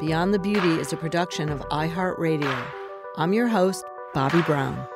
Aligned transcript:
Beyond 0.00 0.32
the 0.32 0.38
Beauty 0.38 0.80
is 0.80 0.94
a 0.94 0.96
production 0.96 1.50
of 1.50 1.60
iHeartRadio. 1.68 2.66
I'm 3.18 3.34
your 3.34 3.48
host, 3.48 3.84
Bobbi 4.14 4.46
Brown. 4.46 4.86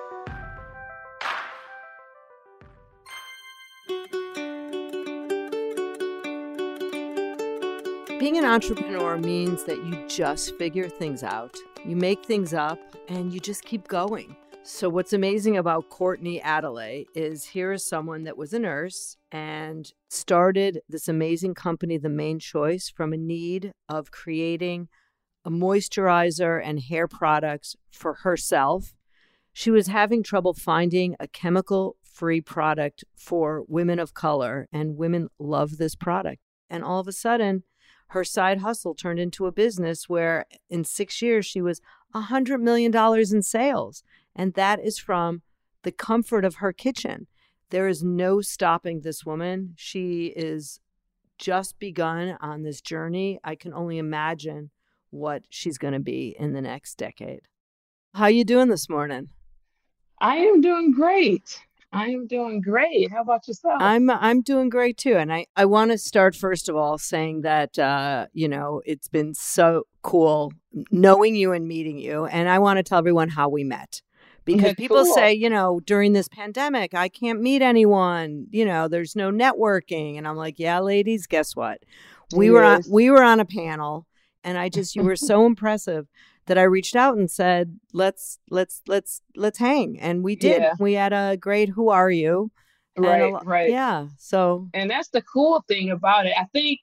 Being 8.19 8.39
an 8.39 8.47
entrepreneur 8.47 9.19
means 9.19 9.65
that 9.65 9.85
you 9.85 10.09
just 10.09 10.57
figure 10.57 10.89
things 10.89 11.23
out. 11.23 11.55
You 11.85 11.97
make 11.97 12.25
things 12.25 12.55
up 12.55 12.79
and 13.07 13.31
you 13.31 13.41
just 13.41 13.63
keep 13.63 13.87
going. 13.89 14.35
So, 14.67 14.89
what's 14.89 15.13
amazing 15.13 15.59
about 15.59 15.91
Courtney 15.91 16.41
Adeleye 16.41 17.05
is 17.15 17.45
here 17.45 17.73
is 17.73 17.87
someone 17.87 18.25
that 18.25 18.39
was 18.39 18.55
a 18.55 18.59
nurse 18.59 19.19
and 19.31 19.93
started 20.09 20.81
this 20.89 21.07
amazing 21.07 21.53
company, 21.53 21.99
The 21.99 22.09
Mane 22.09 22.39
Choice, 22.39 22.89
from 22.89 23.13
a 23.13 23.19
need 23.19 23.73
of 23.91 24.11
creating 24.11 24.89
a 25.45 25.51
moisturizer 25.51 26.63
and 26.65 26.81
hair 26.81 27.07
products 27.07 27.77
for 27.91 28.15
herself. 28.15 28.95
She 29.53 29.71
was 29.71 29.89
having 29.89 30.23
trouble 30.23 30.55
finding 30.55 31.15
a 31.21 31.29
chemical 31.29 31.97
free 32.03 32.41
product 32.41 33.05
for 33.15 33.65
women 33.69 33.99
of 33.99 34.15
color, 34.15 34.67
and 34.73 34.97
women 34.97 35.29
love 35.39 35.77
this 35.77 35.95
product. 35.95 36.41
And 36.71 36.83
all 36.83 37.01
of 37.01 37.07
a 37.07 37.13
sudden, 37.13 37.65
her 38.09 38.25
side 38.25 38.61
hustle 38.61 38.95
turned 38.95 39.19
into 39.19 39.45
a 39.45 39.53
business 39.53 40.09
where 40.09 40.47
in 40.71 40.85
six 40.85 41.21
years 41.21 41.45
she 41.45 41.61
was 41.61 41.83
a 42.15 42.23
$100 42.23 42.61
million 42.61 42.95
in 42.97 43.43
sales. 43.43 44.03
And 44.35 44.55
that 44.55 44.81
is 44.85 44.99
from 44.99 45.43
the 45.83 45.93
comfort 45.93 46.45
of 46.45 46.57
her 46.57 46.73
kitchen. 46.73 47.27
There 47.71 47.89
is 47.89 48.03
no 48.03 48.41
stopping 48.41 49.01
this 49.01 49.25
woman. 49.25 49.75
She 49.77 50.27
is 50.37 50.81
just 51.39 51.79
begun 51.79 52.37
on 52.41 52.63
this 52.63 52.81
journey. 52.81 53.39
I 53.43 53.55
can 53.55 53.73
only 53.73 53.99
imagine 53.99 54.71
what 55.11 55.43
she's 55.49 55.79
going 55.79 55.95
to 55.95 56.01
be 56.01 56.37
in 56.39 56.53
the 56.53 56.61
next 56.61 56.97
decade. 56.97 57.43
How 58.15 58.27
you 58.27 58.45
doing 58.45 58.69
this 58.69 58.89
morning? 58.89 59.29
I 60.21 60.37
am 60.37 60.61
doing 60.61 60.93
great. 60.93 61.61
I 61.93 62.09
am 62.09 62.27
doing 62.27 62.61
great. 62.61 63.11
How 63.13 63.23
about 63.23 63.47
yourself? 63.47 63.77
I'm 63.81 64.11
I'm 64.11 64.43
doing 64.43 64.69
great 64.69 64.99
too. 64.99 65.17
And 65.17 65.33
I, 65.33 65.47
I 65.57 65.65
want 65.65 65.93
to 65.93 65.99
start 65.99 66.35
first 66.35 66.69
of 66.69 66.75
all 66.75 66.99
saying 66.99 67.43
that 67.43 67.79
uh, 67.79 68.27
you 68.33 68.49
know, 68.49 68.83
it's 68.85 69.07
been 69.07 69.33
so 69.35 69.85
cool 70.03 70.53
knowing 70.91 71.37
you 71.37 71.53
and 71.53 71.69
meeting 71.69 71.99
you. 71.99 72.27
And 72.27 72.49
I 72.49 72.59
want 72.59 72.79
to 72.79 72.83
tell 72.83 72.99
everyone 72.99 73.29
how 73.29 73.49
we 73.49 73.63
met. 73.63 74.03
Because 74.45 74.73
Okay, 74.73 74.75
people 74.75 75.05
cool. 75.05 75.15
say, 75.15 75.33
you 75.33 75.49
know, 75.49 75.81
during 75.81 76.13
this 76.13 76.29
pandemic, 76.29 76.95
I 76.95 77.09
can't 77.09 77.41
meet 77.41 77.63
anyone, 77.63 78.47
you 78.51 78.65
know, 78.65 78.89
there's 78.89 79.17
no 79.17 79.31
networking. 79.31 80.19
And 80.19 80.29
I'm 80.29 80.37
like, 80.37 80.59
yeah, 80.59 80.81
ladies, 80.81 81.27
guess 81.27 81.57
what? 81.57 81.83
We 82.35 82.51
were 82.51 82.63
on 82.63 82.83
we 82.89 83.11
were 83.11 83.23
on 83.23 83.41
a 83.41 83.45
panel 83.45 84.07
and 84.43 84.59
I 84.59 84.69
just 84.69 84.95
you 84.95 85.03
were 85.03 85.17
so 85.31 85.47
impressive 85.47 86.07
that 86.47 86.59
I 86.59 86.63
reached 86.63 86.95
out 86.95 87.17
and 87.17 87.31
said, 87.31 87.79
"Let's 87.93 88.39
let's 88.51 88.83
let's 88.87 89.23
let's 89.35 89.59
hang." 89.59 89.99
And 89.99 90.23
we 90.23 90.37
did. 90.37 90.63
Yeah. 90.63 90.75
We 90.79 90.93
had 90.93 91.13
a 91.13 91.37
great 91.37 91.71
"Who 91.71 91.89
are 91.89 92.11
you?" 92.11 92.51
and 92.97 93.05
a 93.05 93.09
Right, 93.09 93.35
right. 93.45 93.71
Yeah. 93.71 94.09
So 94.19 94.69
And 94.75 94.91
that's 94.91 95.09
the 95.09 95.23
cool 95.23 95.65
thing 95.69 95.91
about 95.91 96.27
it. 96.27 96.35
I 96.39 96.45
think, 96.53 96.81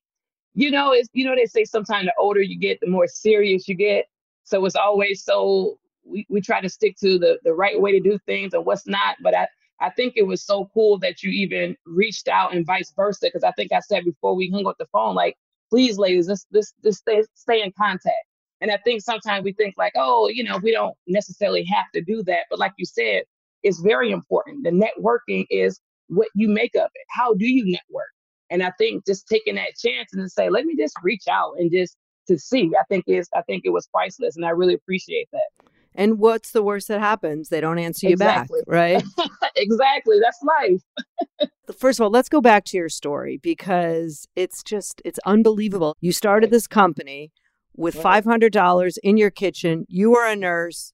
you 0.53 0.71
know, 0.71 0.91
it's 0.91 1.09
you 1.13 1.25
know, 1.25 1.35
they 1.35 1.45
say 1.45 1.63
sometimes 1.63 2.05
the 2.05 2.13
older 2.17 2.41
you 2.41 2.57
get, 2.57 2.79
the 2.81 2.87
more 2.87 3.07
serious 3.07 3.67
you 3.67 3.75
get. 3.75 4.05
So 4.43 4.65
it's 4.65 4.75
always 4.75 5.23
so 5.23 5.77
we, 6.03 6.25
we 6.29 6.41
try 6.41 6.61
to 6.61 6.69
stick 6.69 6.97
to 6.97 7.19
the 7.19 7.39
the 7.43 7.53
right 7.53 7.79
way 7.79 7.91
to 7.91 7.99
do 7.99 8.17
things 8.25 8.53
and 8.53 8.65
what's 8.65 8.87
not. 8.87 9.17
But 9.21 9.35
I 9.35 9.47
I 9.79 9.89
think 9.89 10.13
it 10.15 10.27
was 10.27 10.43
so 10.43 10.69
cool 10.73 10.99
that 10.99 11.23
you 11.23 11.31
even 11.31 11.75
reached 11.85 12.27
out 12.27 12.53
and 12.53 12.65
vice 12.65 12.91
versa. 12.95 13.27
Because 13.27 13.43
I 13.43 13.51
think 13.51 13.71
I 13.71 13.79
said 13.79 14.05
before 14.05 14.35
we 14.35 14.49
hung 14.49 14.67
up 14.67 14.77
the 14.77 14.87
phone, 14.91 15.15
like, 15.15 15.37
please, 15.69 15.97
ladies, 15.97 16.27
let's 16.27 16.45
let's, 16.51 16.73
let's 16.83 16.97
stay 16.97 17.23
stay 17.35 17.61
in 17.61 17.71
contact. 17.77 18.25
And 18.61 18.71
I 18.71 18.77
think 18.77 19.01
sometimes 19.01 19.43
we 19.43 19.53
think 19.53 19.75
like, 19.77 19.93
oh, 19.95 20.27
you 20.27 20.43
know, 20.43 20.57
we 20.57 20.71
don't 20.71 20.95
necessarily 21.07 21.63
have 21.65 21.89
to 21.95 22.01
do 22.01 22.23
that. 22.23 22.43
But 22.49 22.59
like 22.59 22.73
you 22.77 22.85
said, 22.85 23.23
it's 23.63 23.79
very 23.79 24.11
important. 24.11 24.63
The 24.63 24.69
networking 24.69 25.47
is 25.49 25.79
what 26.07 26.27
you 26.35 26.47
make 26.47 26.75
of 26.75 26.89
it. 26.93 27.05
How 27.09 27.33
do 27.33 27.47
you 27.47 27.65
network? 27.65 28.09
And 28.51 28.61
I 28.61 28.71
think 28.77 29.05
just 29.05 29.27
taking 29.27 29.55
that 29.55 29.77
chance 29.77 30.09
and 30.13 30.21
to 30.21 30.29
say, 30.29 30.49
let 30.49 30.65
me 30.65 30.75
just 30.75 30.95
reach 31.01 31.23
out 31.29 31.53
and 31.57 31.71
just 31.71 31.95
to 32.27 32.37
see, 32.37 32.71
I 32.79 32.83
think 32.89 33.05
is 33.07 33.27
I 33.35 33.41
think 33.43 33.63
it 33.65 33.69
was 33.69 33.87
priceless, 33.87 34.35
and 34.35 34.45
I 34.45 34.49
really 34.49 34.73
appreciate 34.73 35.27
that. 35.31 35.70
And 35.93 36.19
what's 36.19 36.51
the 36.51 36.63
worst 36.63 36.87
that 36.87 36.99
happens? 37.01 37.49
They 37.49 37.59
don't 37.61 37.77
answer 37.79 38.07
you 38.07 38.13
Exactly. 38.13 38.61
back, 38.67 38.67
right? 38.67 39.03
exactly, 39.55 40.19
that's 40.21 40.39
life. 40.43 41.49
First 41.77 41.99
of 41.99 42.03
all, 42.05 42.09
let's 42.09 42.29
go 42.29 42.41
back 42.41 42.65
to 42.65 42.77
your 42.77 42.89
story 42.89 43.37
because 43.37 44.27
it's 44.35 44.63
just 44.63 45.01
it's 45.05 45.19
unbelievable. 45.25 45.95
You 46.01 46.11
started 46.11 46.49
this 46.51 46.67
company 46.67 47.31
with 47.75 47.95
$500 47.95 48.97
in 49.03 49.17
your 49.17 49.29
kitchen. 49.29 49.85
You 49.89 50.11
were 50.11 50.25
a 50.25 50.35
nurse, 50.35 50.93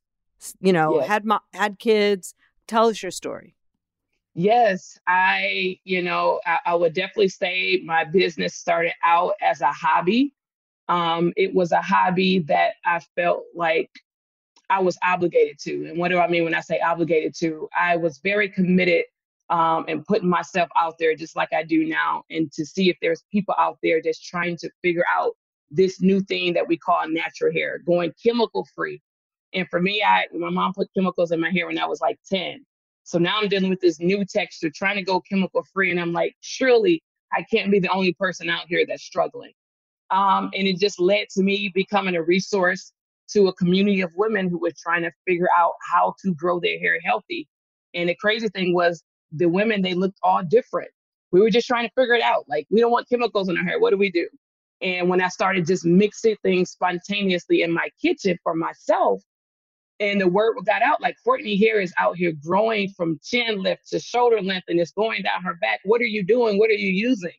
you 0.59 0.73
know, 0.73 0.99
Yes. 0.99 1.07
had 1.07 1.25
mo- 1.25 1.39
had 1.53 1.79
kids. 1.79 2.33
Tell 2.67 2.87
us 2.87 3.01
your 3.01 3.11
story. 3.11 3.55
Yes, 4.35 4.99
I, 5.07 5.79
you 5.83 6.03
know, 6.03 6.39
I, 6.45 6.59
I 6.67 6.75
would 6.75 6.93
definitely 6.93 7.29
say 7.29 7.81
my 7.83 8.03
business 8.03 8.53
started 8.55 8.93
out 9.03 9.33
as 9.41 9.61
a 9.61 9.71
hobby. 9.71 10.33
Um, 10.89 11.33
it 11.35 11.53
was 11.55 11.71
a 11.71 11.81
hobby 11.81 12.39
that 12.47 12.73
I 12.85 12.99
felt 13.15 13.45
like 13.55 13.89
I 14.69 14.81
was 14.81 14.97
obligated 15.03 15.59
to. 15.59 15.87
And 15.89 15.97
what 15.97 16.09
do 16.09 16.19
I 16.19 16.27
mean 16.27 16.43
when 16.43 16.53
I 16.53 16.59
say 16.61 16.79
obligated 16.79 17.33
to? 17.39 17.69
I 17.77 17.95
was 17.95 18.19
very 18.19 18.49
committed 18.49 19.05
um, 19.49 19.85
and 19.87 20.05
putting 20.05 20.29
myself 20.29 20.69
out 20.75 20.95
there 20.99 21.15
just 21.15 21.35
like 21.35 21.53
I 21.53 21.63
do 21.63 21.85
now, 21.85 22.23
and 22.29 22.51
to 22.51 22.65
see 22.65 22.89
if 22.89 22.97
there's 23.01 23.23
people 23.31 23.55
out 23.57 23.77
there 23.81 24.01
that's 24.03 24.19
trying 24.19 24.57
to 24.57 24.69
figure 24.81 25.05
out 25.15 25.33
this 25.71 26.01
new 26.01 26.19
thing 26.21 26.53
that 26.53 26.67
we 26.67 26.77
call 26.77 27.07
natural 27.07 27.53
hair, 27.53 27.79
going 27.85 28.13
chemical 28.23 28.67
free. 28.75 29.01
And 29.53 29.67
for 29.69 29.81
me, 29.81 30.03
I 30.03 30.25
my 30.33 30.49
mom 30.49 30.73
put 30.73 30.89
chemicals 30.95 31.31
in 31.31 31.39
my 31.39 31.49
hair 31.49 31.67
when 31.67 31.79
I 31.79 31.85
was 31.85 32.01
like 32.01 32.19
10. 32.29 32.65
So 33.03 33.17
now 33.17 33.39
I'm 33.41 33.47
dealing 33.47 33.69
with 33.69 33.79
this 33.79 34.01
new 34.01 34.25
texture, 34.25 34.69
trying 34.69 34.97
to 34.97 35.01
go 35.01 35.21
chemical 35.21 35.63
free. 35.73 35.91
And 35.91 35.99
I'm 35.99 36.11
like, 36.11 36.35
surely 36.41 37.01
I 37.31 37.43
can't 37.43 37.71
be 37.71 37.79
the 37.79 37.89
only 37.89 38.13
person 38.13 38.49
out 38.49 38.65
here 38.67 38.85
that's 38.85 39.03
struggling. 39.03 39.53
Um, 40.11 40.51
and 40.53 40.67
it 40.67 40.77
just 40.77 40.99
led 40.99 41.29
to 41.31 41.43
me 41.43 41.71
becoming 41.73 42.15
a 42.15 42.21
resource 42.21 42.91
to 43.33 43.47
a 43.47 43.53
community 43.53 44.01
of 44.01 44.11
women 44.15 44.49
who 44.49 44.59
were 44.59 44.71
trying 44.77 45.03
to 45.03 45.11
figure 45.27 45.49
out 45.57 45.73
how 45.91 46.15
to 46.23 46.33
grow 46.33 46.59
their 46.59 46.79
hair 46.79 46.99
healthy. 47.03 47.47
And 47.93 48.09
the 48.09 48.15
crazy 48.15 48.49
thing 48.49 48.73
was, 48.73 49.03
the 49.31 49.47
women, 49.47 49.81
they 49.81 49.93
looked 49.93 50.19
all 50.23 50.43
different. 50.43 50.89
We 51.31 51.41
were 51.41 51.49
just 51.49 51.67
trying 51.67 51.85
to 51.87 51.93
figure 51.95 52.13
it 52.13 52.21
out. 52.21 52.45
Like, 52.47 52.65
we 52.69 52.79
don't 52.79 52.91
want 52.91 53.09
chemicals 53.09 53.49
in 53.49 53.57
our 53.57 53.63
hair. 53.63 53.79
What 53.79 53.91
do 53.91 53.97
we 53.97 54.11
do? 54.11 54.27
And 54.81 55.09
when 55.09 55.21
I 55.21 55.27
started 55.27 55.65
just 55.65 55.85
mixing 55.85 56.37
things 56.43 56.71
spontaneously 56.71 57.63
in 57.63 57.73
my 57.73 57.89
kitchen 58.01 58.37
for 58.43 58.53
myself, 58.53 59.21
and 59.99 60.21
the 60.21 60.27
word 60.27 60.55
got 60.65 60.81
out 60.81 61.01
like 61.01 61.15
Courtney 61.23 61.57
hair 61.57 61.81
is 61.81 61.93
out 61.97 62.17
here 62.17 62.33
growing 62.43 62.89
from 62.95 63.19
chin 63.23 63.63
length 63.63 63.89
to 63.89 63.99
shoulder 63.99 64.41
length 64.41 64.65
and 64.67 64.79
it's 64.79 64.91
going 64.91 65.23
down 65.23 65.41
her 65.43 65.55
back. 65.55 65.79
What 65.85 66.01
are 66.01 66.05
you 66.05 66.23
doing? 66.23 66.59
What 66.59 66.69
are 66.69 66.73
you 66.73 66.89
using? 66.89 67.31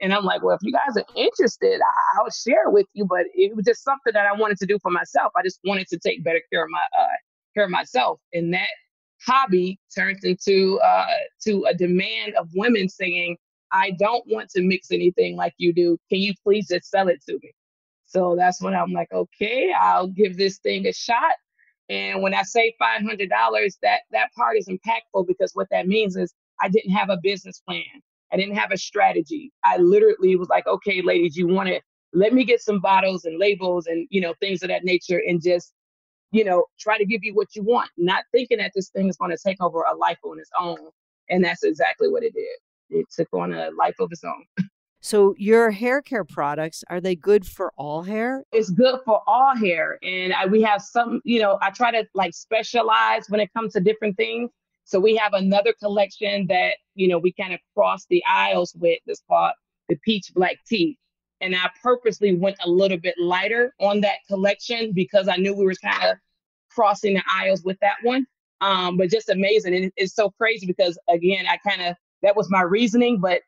And 0.00 0.12
I'm 0.12 0.24
like, 0.24 0.42
well, 0.42 0.54
if 0.54 0.60
you 0.62 0.72
guys 0.72 0.96
are 0.96 1.06
interested, 1.16 1.80
I'll 2.16 2.30
share 2.30 2.70
with 2.70 2.86
you. 2.94 3.04
But 3.04 3.26
it 3.34 3.54
was 3.56 3.64
just 3.64 3.82
something 3.82 4.12
that 4.12 4.26
I 4.26 4.32
wanted 4.32 4.58
to 4.58 4.66
do 4.66 4.78
for 4.80 4.90
myself. 4.90 5.32
I 5.36 5.42
just 5.42 5.60
wanted 5.64 5.88
to 5.88 5.98
take 5.98 6.22
better 6.24 6.40
care 6.52 6.64
of 6.64 6.70
my 6.70 6.82
uh, 6.98 7.06
care 7.54 7.64
of 7.64 7.70
myself, 7.70 8.20
and 8.32 8.52
that 8.54 8.68
hobby 9.26 9.78
turns 9.96 10.24
into 10.24 10.78
uh, 10.80 11.06
to 11.44 11.64
a 11.68 11.74
demand 11.74 12.34
of 12.38 12.48
women 12.54 12.88
saying, 12.88 13.36
I 13.72 13.92
don't 13.98 14.24
want 14.28 14.50
to 14.50 14.62
mix 14.62 14.90
anything 14.90 15.36
like 15.36 15.54
you 15.58 15.72
do. 15.72 15.98
Can 16.08 16.20
you 16.20 16.32
please 16.42 16.68
just 16.68 16.88
sell 16.90 17.08
it 17.08 17.22
to 17.26 17.34
me? 17.42 17.52
So 18.06 18.36
that's 18.36 18.62
when 18.62 18.74
I'm 18.74 18.92
like, 18.92 19.12
okay, 19.12 19.72
I'll 19.78 20.08
give 20.08 20.36
this 20.36 20.58
thing 20.58 20.86
a 20.86 20.92
shot. 20.92 21.34
And 21.90 22.22
when 22.22 22.34
I 22.34 22.42
say 22.42 22.74
$500, 22.80 23.28
that 23.82 24.00
that 24.12 24.32
part 24.36 24.56
is 24.56 24.68
impactful 24.68 25.26
because 25.26 25.52
what 25.54 25.68
that 25.70 25.86
means 25.86 26.16
is 26.16 26.32
I 26.60 26.68
didn't 26.68 26.92
have 26.92 27.10
a 27.10 27.18
business 27.22 27.60
plan. 27.66 27.84
I 28.32 28.36
didn't 28.36 28.56
have 28.56 28.72
a 28.72 28.76
strategy. 28.76 29.52
I 29.64 29.78
literally 29.78 30.36
was 30.36 30.48
like, 30.48 30.66
okay, 30.66 31.02
ladies, 31.02 31.36
you 31.36 31.46
want 31.46 31.68
to 31.68 31.80
let 32.12 32.32
me 32.32 32.44
get 32.44 32.60
some 32.60 32.80
bottles 32.80 33.24
and 33.24 33.38
labels 33.38 33.86
and 33.86 34.06
you 34.10 34.20
know 34.20 34.34
things 34.40 34.62
of 34.62 34.68
that 34.68 34.84
nature 34.84 35.22
and 35.26 35.42
just 35.42 35.72
you 36.30 36.44
know 36.44 36.64
try 36.78 36.98
to 36.98 37.04
give 37.04 37.22
you 37.22 37.34
what 37.34 37.54
you 37.54 37.62
want, 37.62 37.90
not 37.96 38.24
thinking 38.32 38.58
that 38.58 38.72
this 38.74 38.90
thing 38.90 39.08
is 39.08 39.16
going 39.16 39.30
to 39.30 39.38
take 39.44 39.62
over 39.62 39.84
a 39.90 39.96
life 39.96 40.18
on 40.24 40.38
its 40.38 40.50
own. 40.58 40.78
And 41.30 41.44
that's 41.44 41.62
exactly 41.62 42.08
what 42.08 42.22
it 42.22 42.32
did. 42.32 42.98
It 43.00 43.06
took 43.14 43.28
on 43.34 43.52
a 43.52 43.70
life 43.78 43.96
of 44.00 44.10
its 44.10 44.24
own. 44.24 44.44
So 45.00 45.34
your 45.38 45.70
hair 45.70 46.02
care 46.02 46.24
products 46.24 46.82
are 46.90 47.00
they 47.00 47.14
good 47.14 47.46
for 47.46 47.72
all 47.76 48.02
hair? 48.02 48.42
It's 48.52 48.70
good 48.70 48.98
for 49.04 49.22
all 49.28 49.54
hair, 49.54 49.98
and 50.02 50.32
I, 50.32 50.46
we 50.46 50.60
have 50.62 50.82
some. 50.82 51.20
You 51.24 51.40
know, 51.40 51.58
I 51.62 51.70
try 51.70 51.92
to 51.92 52.04
like 52.14 52.34
specialize 52.34 53.26
when 53.28 53.40
it 53.40 53.52
comes 53.54 53.74
to 53.74 53.80
different 53.80 54.16
things. 54.16 54.50
So 54.88 54.98
we 54.98 55.16
have 55.16 55.34
another 55.34 55.74
collection 55.78 56.46
that 56.46 56.76
you 56.94 57.08
know 57.08 57.18
we 57.18 57.30
kind 57.32 57.52
of 57.52 57.60
cross 57.74 58.06
the 58.08 58.24
aisles 58.26 58.74
with. 58.80 58.98
That's 59.06 59.22
called 59.28 59.52
the 59.90 59.96
peach 59.96 60.32
black 60.34 60.56
tea, 60.66 60.96
and 61.42 61.54
I 61.54 61.68
purposely 61.82 62.34
went 62.34 62.56
a 62.64 62.70
little 62.70 62.96
bit 62.96 63.14
lighter 63.20 63.74
on 63.80 64.00
that 64.00 64.20
collection 64.28 64.92
because 64.94 65.28
I 65.28 65.36
knew 65.36 65.54
we 65.54 65.66
were 65.66 65.74
kind 65.74 66.04
of 66.04 66.16
crossing 66.70 67.14
the 67.14 67.22
aisles 67.30 67.62
with 67.64 67.76
that 67.82 67.96
one. 68.02 68.26
Um, 68.62 68.96
but 68.96 69.10
just 69.10 69.28
amazing, 69.28 69.74
and 69.74 69.92
it's 69.96 70.14
so 70.14 70.30
crazy 70.30 70.66
because 70.66 70.98
again, 71.10 71.44
I 71.46 71.58
kind 71.68 71.82
of 71.82 71.94
that 72.22 72.34
was 72.34 72.48
my 72.50 72.62
reasoning, 72.62 73.20
but 73.20 73.42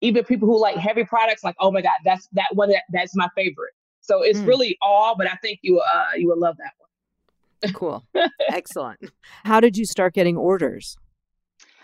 even 0.00 0.24
people 0.24 0.48
who 0.48 0.60
like 0.60 0.76
heavy 0.76 1.04
products, 1.04 1.44
like, 1.44 1.54
oh 1.60 1.70
my 1.70 1.82
God, 1.82 1.92
that's 2.04 2.26
that 2.32 2.48
one 2.54 2.70
that, 2.70 2.82
that's 2.92 3.14
my 3.14 3.28
favorite. 3.36 3.74
So 4.00 4.22
it's 4.22 4.40
mm. 4.40 4.48
really 4.48 4.76
all, 4.82 5.16
but 5.16 5.28
I 5.28 5.36
think 5.36 5.60
you 5.62 5.78
uh 5.78 6.16
you 6.16 6.26
will 6.26 6.40
love 6.40 6.56
that. 6.56 6.72
Cool. 7.74 8.04
Excellent. 8.48 9.00
How 9.44 9.60
did 9.60 9.76
you 9.76 9.84
start 9.84 10.14
getting 10.14 10.36
orders? 10.36 10.96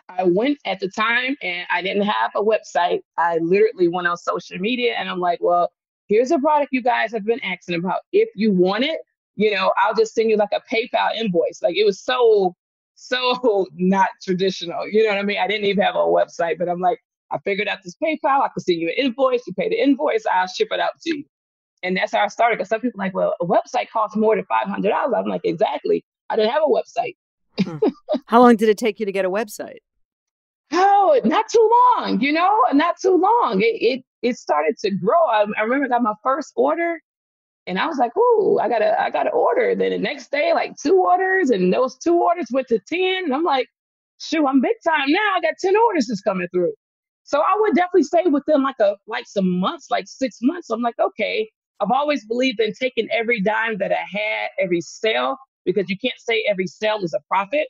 I 0.09 0.25
went 0.25 0.59
at 0.65 0.81
the 0.81 0.89
time 0.89 1.37
and 1.43 1.67
I 1.71 1.83
didn't 1.83 2.05
have 2.05 2.31
a 2.37 2.43
website. 2.43 3.01
I 3.19 3.39
literally 3.39 3.89
went 3.89 4.07
on 4.07 4.17
social 4.17 4.59
media 4.59 4.95
and 4.97 5.09
I'm 5.09 5.19
like, 5.19 5.41
well, 5.43 5.71
here's 6.09 6.31
a 6.31 6.39
product 6.39 6.69
you 6.73 6.83
guys 6.83 7.13
have 7.13 7.25
been 7.25 7.43
asking 7.43 7.77
about. 7.77 8.01
If 8.13 8.29
you 8.35 8.53
want 8.53 8.85
it, 8.85 9.01
you 9.35 9.51
know, 9.51 9.73
I'll 9.77 9.95
just 9.95 10.15
send 10.15 10.31
you 10.31 10.37
like 10.37 10.51
a 10.53 10.63
PayPal 10.73 11.15
invoice. 11.17 11.61
Like 11.63 11.77
it 11.77 11.85
was 11.85 12.01
so, 12.01 12.55
so 12.95 13.67
not 13.75 14.11
traditional. 14.23 14.89
You 14.89 15.05
know 15.05 15.11
what 15.11 15.19
I 15.19 15.23
mean? 15.23 15.39
I 15.39 15.47
didn't 15.47 15.67
even 15.67 15.83
have 15.83 15.97
a 15.97 15.99
website, 15.99 16.59
but 16.59 16.69
I'm 16.69 16.81
like, 16.81 17.01
I 17.33 17.39
figured 17.39 17.67
out 17.67 17.79
this 17.83 17.97
PayPal. 18.03 18.43
I 18.43 18.49
could 18.55 18.63
send 18.63 18.81
you 18.81 18.89
an 18.89 18.95
invoice. 18.97 19.43
You 19.47 19.55
pay 19.55 19.69
the 19.69 19.83
invoice. 19.83 20.25
I'll 20.33 20.47
ship 20.47 20.69
it 20.71 20.79
out 20.79 20.93
to 21.03 21.17
you. 21.17 21.25
And 21.83 21.97
that's 21.97 22.13
how 22.13 22.25
I 22.25 22.29
started. 22.29 22.57
Because 22.57 22.69
some 22.69 22.81
people 22.81 23.01
are 23.01 23.05
like, 23.05 23.15
well, 23.15 23.35
a 23.41 23.47
website 23.47 23.89
costs 23.91 24.17
more 24.17 24.35
than 24.37 24.45
five 24.47 24.67
hundred 24.67 24.91
dollars. 24.91 25.15
I'm 25.17 25.27
like, 25.27 25.43
exactly. 25.45 26.05
I 26.31 26.37
didn't 26.37 26.53
have 26.53 26.63
a 26.67 26.71
website. 26.71 27.17
hmm. 27.63 27.79
How 28.27 28.41
long 28.41 28.57
did 28.57 28.69
it 28.69 28.79
take 28.79 28.99
you 28.99 29.07
to 29.07 29.13
get 29.13 29.25
a 29.25 29.31
website? 29.31 29.79
Oh, 30.73 31.21
not 31.25 31.49
too 31.49 31.71
long. 31.97 32.21
You 32.21 32.33
know, 32.33 32.61
not 32.73 32.97
too 33.01 33.17
long. 33.17 33.61
It 33.61 33.77
it 33.81 34.05
it 34.23 34.37
started 34.37 34.77
to 34.79 34.91
grow. 34.91 35.25
I, 35.29 35.47
I 35.57 35.63
remember 35.63 35.87
I 35.87 35.89
got 35.89 36.03
my 36.03 36.15
first 36.23 36.53
order, 36.57 37.01
and 37.67 37.79
I 37.79 37.87
was 37.87 37.99
like, 37.99 38.17
"Ooh, 38.17 38.59
I 38.59 38.69
got 38.69 38.83
a 38.83 39.01
I 39.01 39.11
got 39.11 39.27
an 39.27 39.33
order." 39.33 39.75
Then 39.77 39.91
the 39.91 39.99
next 39.99 40.33
day, 40.33 40.53
like 40.55 40.73
two 40.77 40.97
orders, 40.97 41.51
and 41.51 41.73
those 41.73 41.97
two 41.97 42.15
orders 42.17 42.47
went 42.51 42.67
to 42.69 42.81
ten. 42.81 43.25
And 43.25 43.35
I'm 43.35 43.45
like, 43.45 43.69
"Shoot, 44.19 44.45
I'm 44.45 44.61
big 44.61 44.77
time 44.85 45.09
now. 45.09 45.35
I 45.37 45.41
got 45.41 45.55
ten 45.61 45.77
orders 45.77 46.07
that's 46.09 46.23
coming 46.23 46.49
through." 46.49 46.73
So 47.23 47.41
I 47.41 47.57
would 47.59 47.75
definitely 47.75 48.05
say 48.05 48.23
within 48.31 48.63
like 48.63 48.79
a 48.81 48.97
like 49.07 49.27
some 49.27 49.49
months, 49.61 49.91
like 49.91 50.07
six 50.09 50.39
months, 50.43 50.71
I'm 50.71 50.83
like, 50.83 50.99
okay, 50.99 51.49
I've 51.81 51.91
always 51.91 52.25
believed 52.25 52.61
in 52.61 52.73
taking 52.73 53.09
every 53.13 53.41
dime 53.41 53.79
that 53.79 53.93
I 53.93 54.05
had, 54.11 54.49
every 54.59 54.81
sale, 54.81 55.37
because 55.65 55.89
you 55.89 55.97
can't 55.99 56.19
say 56.19 56.45
every 56.49 56.67
sale 56.67 57.01
is 57.03 57.13
a 57.13 57.21
profit, 57.29 57.69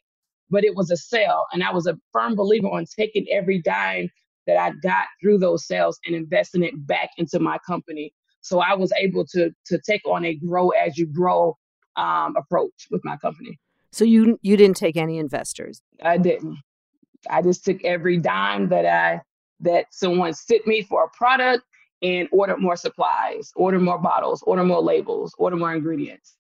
but 0.50 0.64
it 0.64 0.76
was 0.76 0.90
a 0.90 0.96
sale. 0.96 1.44
And 1.52 1.62
I 1.62 1.72
was 1.72 1.86
a 1.86 1.98
firm 2.12 2.36
believer 2.36 2.68
on 2.68 2.84
taking 2.84 3.26
every 3.30 3.60
dime 3.60 4.08
that 4.46 4.56
I 4.58 4.72
got 4.82 5.06
through 5.20 5.38
those 5.38 5.66
sales 5.66 5.98
and 6.06 6.14
investing 6.14 6.62
it 6.62 6.86
back 6.86 7.10
into 7.18 7.40
my 7.40 7.58
company. 7.66 8.12
So 8.42 8.60
I 8.60 8.74
was 8.74 8.92
able 8.96 9.26
to 9.28 9.50
to 9.66 9.80
take 9.84 10.06
on 10.06 10.24
a 10.24 10.34
grow 10.34 10.68
as 10.70 10.96
you 10.96 11.06
grow 11.06 11.56
um, 11.96 12.36
approach 12.36 12.86
with 12.90 13.00
my 13.04 13.16
company. 13.16 13.58
So 13.90 14.04
you 14.04 14.38
you 14.42 14.56
didn't 14.56 14.76
take 14.76 14.96
any 14.96 15.18
investors? 15.18 15.82
I 16.02 16.18
didn't. 16.18 16.58
I 17.28 17.42
just 17.42 17.64
took 17.64 17.82
every 17.82 18.18
dime 18.18 18.68
that 18.68 18.86
I 18.86 19.20
that 19.60 19.86
someone 19.90 20.32
sent 20.32 20.64
me 20.66 20.82
for 20.82 21.04
a 21.04 21.08
product 21.16 21.64
and 22.06 22.28
order 22.30 22.56
more 22.56 22.76
supplies, 22.76 23.52
order 23.56 23.80
more 23.80 23.98
bottles, 23.98 24.42
order 24.46 24.64
more 24.64 24.82
labels, 24.82 25.34
order 25.38 25.56
more 25.56 25.74
ingredients. 25.74 26.36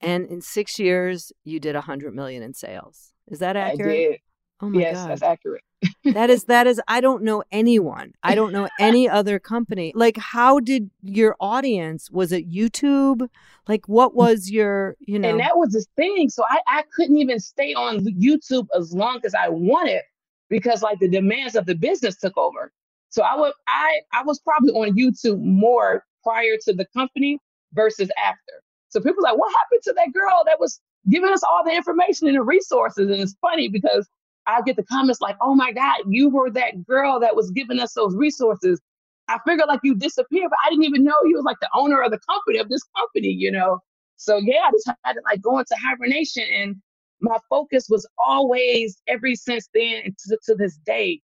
And 0.00 0.26
in 0.28 0.40
six 0.40 0.78
years, 0.78 1.32
you 1.44 1.60
did 1.60 1.76
a 1.76 1.80
hundred 1.80 2.14
million 2.14 2.42
in 2.42 2.54
sales. 2.54 3.12
Is 3.28 3.38
that 3.38 3.56
accurate? 3.56 3.90
I 3.90 4.10
did. 4.12 4.20
Oh 4.60 4.70
my 4.70 4.80
yes, 4.80 4.96
God. 4.96 5.10
that's 5.10 5.22
accurate. 5.22 5.62
that 6.04 6.30
is 6.30 6.44
that 6.44 6.66
is 6.66 6.80
I 6.88 7.00
don't 7.00 7.22
know 7.22 7.42
anyone. 7.50 8.12
I 8.22 8.34
don't 8.34 8.52
know 8.52 8.68
any 8.80 9.08
other 9.08 9.38
company. 9.38 9.92
Like 9.94 10.16
how 10.16 10.60
did 10.60 10.90
your 11.02 11.36
audience 11.40 12.10
was 12.10 12.32
it 12.32 12.50
YouTube? 12.50 13.28
Like 13.68 13.86
what 13.88 14.12
mm. 14.12 14.16
was 14.16 14.50
your, 14.50 14.96
you 15.00 15.18
know 15.18 15.30
And 15.30 15.40
that 15.40 15.56
was 15.56 15.72
the 15.72 15.84
thing. 15.96 16.30
So 16.30 16.44
I, 16.48 16.60
I 16.66 16.84
couldn't 16.94 17.18
even 17.18 17.40
stay 17.40 17.74
on 17.74 18.00
YouTube 18.00 18.68
as 18.76 18.94
long 18.94 19.20
as 19.24 19.34
I 19.34 19.48
wanted 19.48 20.02
because 20.48 20.82
like 20.82 20.98
the 20.98 21.08
demands 21.08 21.56
of 21.56 21.66
the 21.66 21.74
business 21.74 22.16
took 22.16 22.36
over. 22.38 22.72
So 23.14 23.22
I 23.22 23.36
would 23.36 23.52
I 23.68 24.00
I 24.12 24.24
was 24.24 24.40
probably 24.40 24.72
on 24.72 24.96
YouTube 24.96 25.40
more 25.40 26.04
prior 26.24 26.56
to 26.64 26.72
the 26.72 26.84
company 26.96 27.38
versus 27.72 28.10
after. 28.18 28.54
So 28.88 29.00
people 29.00 29.22
like, 29.22 29.38
what 29.38 29.52
happened 29.56 29.82
to 29.84 29.92
that 29.92 30.12
girl 30.12 30.42
that 30.46 30.58
was 30.58 30.80
giving 31.08 31.32
us 31.32 31.44
all 31.44 31.62
the 31.64 31.70
information 31.70 32.26
and 32.26 32.36
the 32.36 32.42
resources? 32.42 33.08
And 33.08 33.20
it's 33.20 33.36
funny 33.40 33.68
because 33.68 34.08
I 34.48 34.62
get 34.62 34.74
the 34.74 34.82
comments 34.82 35.20
like, 35.20 35.36
oh 35.40 35.54
my 35.54 35.70
God, 35.70 35.98
you 36.08 36.28
were 36.28 36.50
that 36.50 36.84
girl 36.88 37.20
that 37.20 37.36
was 37.36 37.52
giving 37.52 37.78
us 37.78 37.92
those 37.92 38.16
resources. 38.16 38.80
I 39.28 39.38
figured 39.46 39.68
like 39.68 39.80
you 39.84 39.94
disappeared, 39.94 40.50
but 40.50 40.58
I 40.66 40.70
didn't 40.70 40.84
even 40.84 41.04
know 41.04 41.14
you 41.24 41.36
was 41.36 41.44
like 41.44 41.60
the 41.60 41.70
owner 41.72 42.02
of 42.02 42.10
the 42.10 42.18
company 42.28 42.58
of 42.58 42.68
this 42.68 42.82
company, 42.96 43.28
you 43.30 43.52
know. 43.52 43.78
So 44.16 44.38
yeah, 44.38 44.66
I 44.66 44.72
just 44.72 44.90
had 45.04 45.12
to 45.12 45.20
like 45.24 45.40
go 45.40 45.56
into 45.60 45.76
hibernation 45.80 46.46
and 46.52 46.74
my 47.20 47.38
focus 47.48 47.86
was 47.88 48.08
always 48.18 49.00
every 49.06 49.36
since 49.36 49.68
then 49.72 50.16
to, 50.26 50.38
to 50.46 50.56
this 50.56 50.78
day 50.84 51.20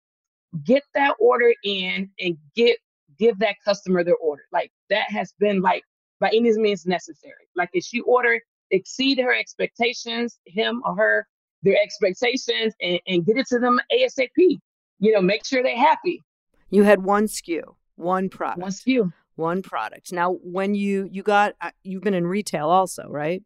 get 0.65 0.83
that 0.95 1.15
order 1.21 1.53
in 1.65 2.11
and 2.21 2.37
get 2.55 2.79
give 3.19 3.39
that 3.41 3.57
customer 3.65 4.05
their 4.05 4.17
order. 4.17 4.43
Like 4.53 4.71
that 4.91 5.11
has 5.11 5.33
been 5.39 5.61
like 5.61 5.83
by 6.21 6.29
any 6.29 6.53
means 6.59 6.87
necessary. 6.87 7.49
Like 7.57 7.71
if 7.73 7.85
she 7.85 8.01
order 8.01 8.41
exceed 8.71 9.19
her 9.19 9.35
expectations 9.35 10.39
him 10.47 10.83
or 10.85 10.95
her 10.97 11.27
their 11.63 11.77
expectations 11.83 12.75
and, 12.81 13.01
and 13.07 13.27
get 13.27 13.37
it 13.37 13.47
to 13.49 13.59
them 13.59 13.81
asap 13.93 14.29
you 14.37 15.13
know 15.13 15.21
make 15.21 15.45
sure 15.45 15.63
they're 15.63 15.77
happy. 15.77 16.23
You 16.71 16.83
had 16.83 17.03
one 17.03 17.27
sku 17.27 17.63
one 17.97 18.29
product. 18.29 18.61
One 18.61 18.71
sku. 18.71 19.13
One 19.37 19.63
product. 19.63 20.13
Now 20.13 20.39
when 20.43 20.75
you 20.75 21.09
you 21.11 21.23
got 21.23 21.55
uh, 21.61 21.71
you've 21.83 22.03
been 22.03 22.15
in 22.15 22.27
retail 22.27 22.69
also 22.69 23.09
right? 23.09 23.43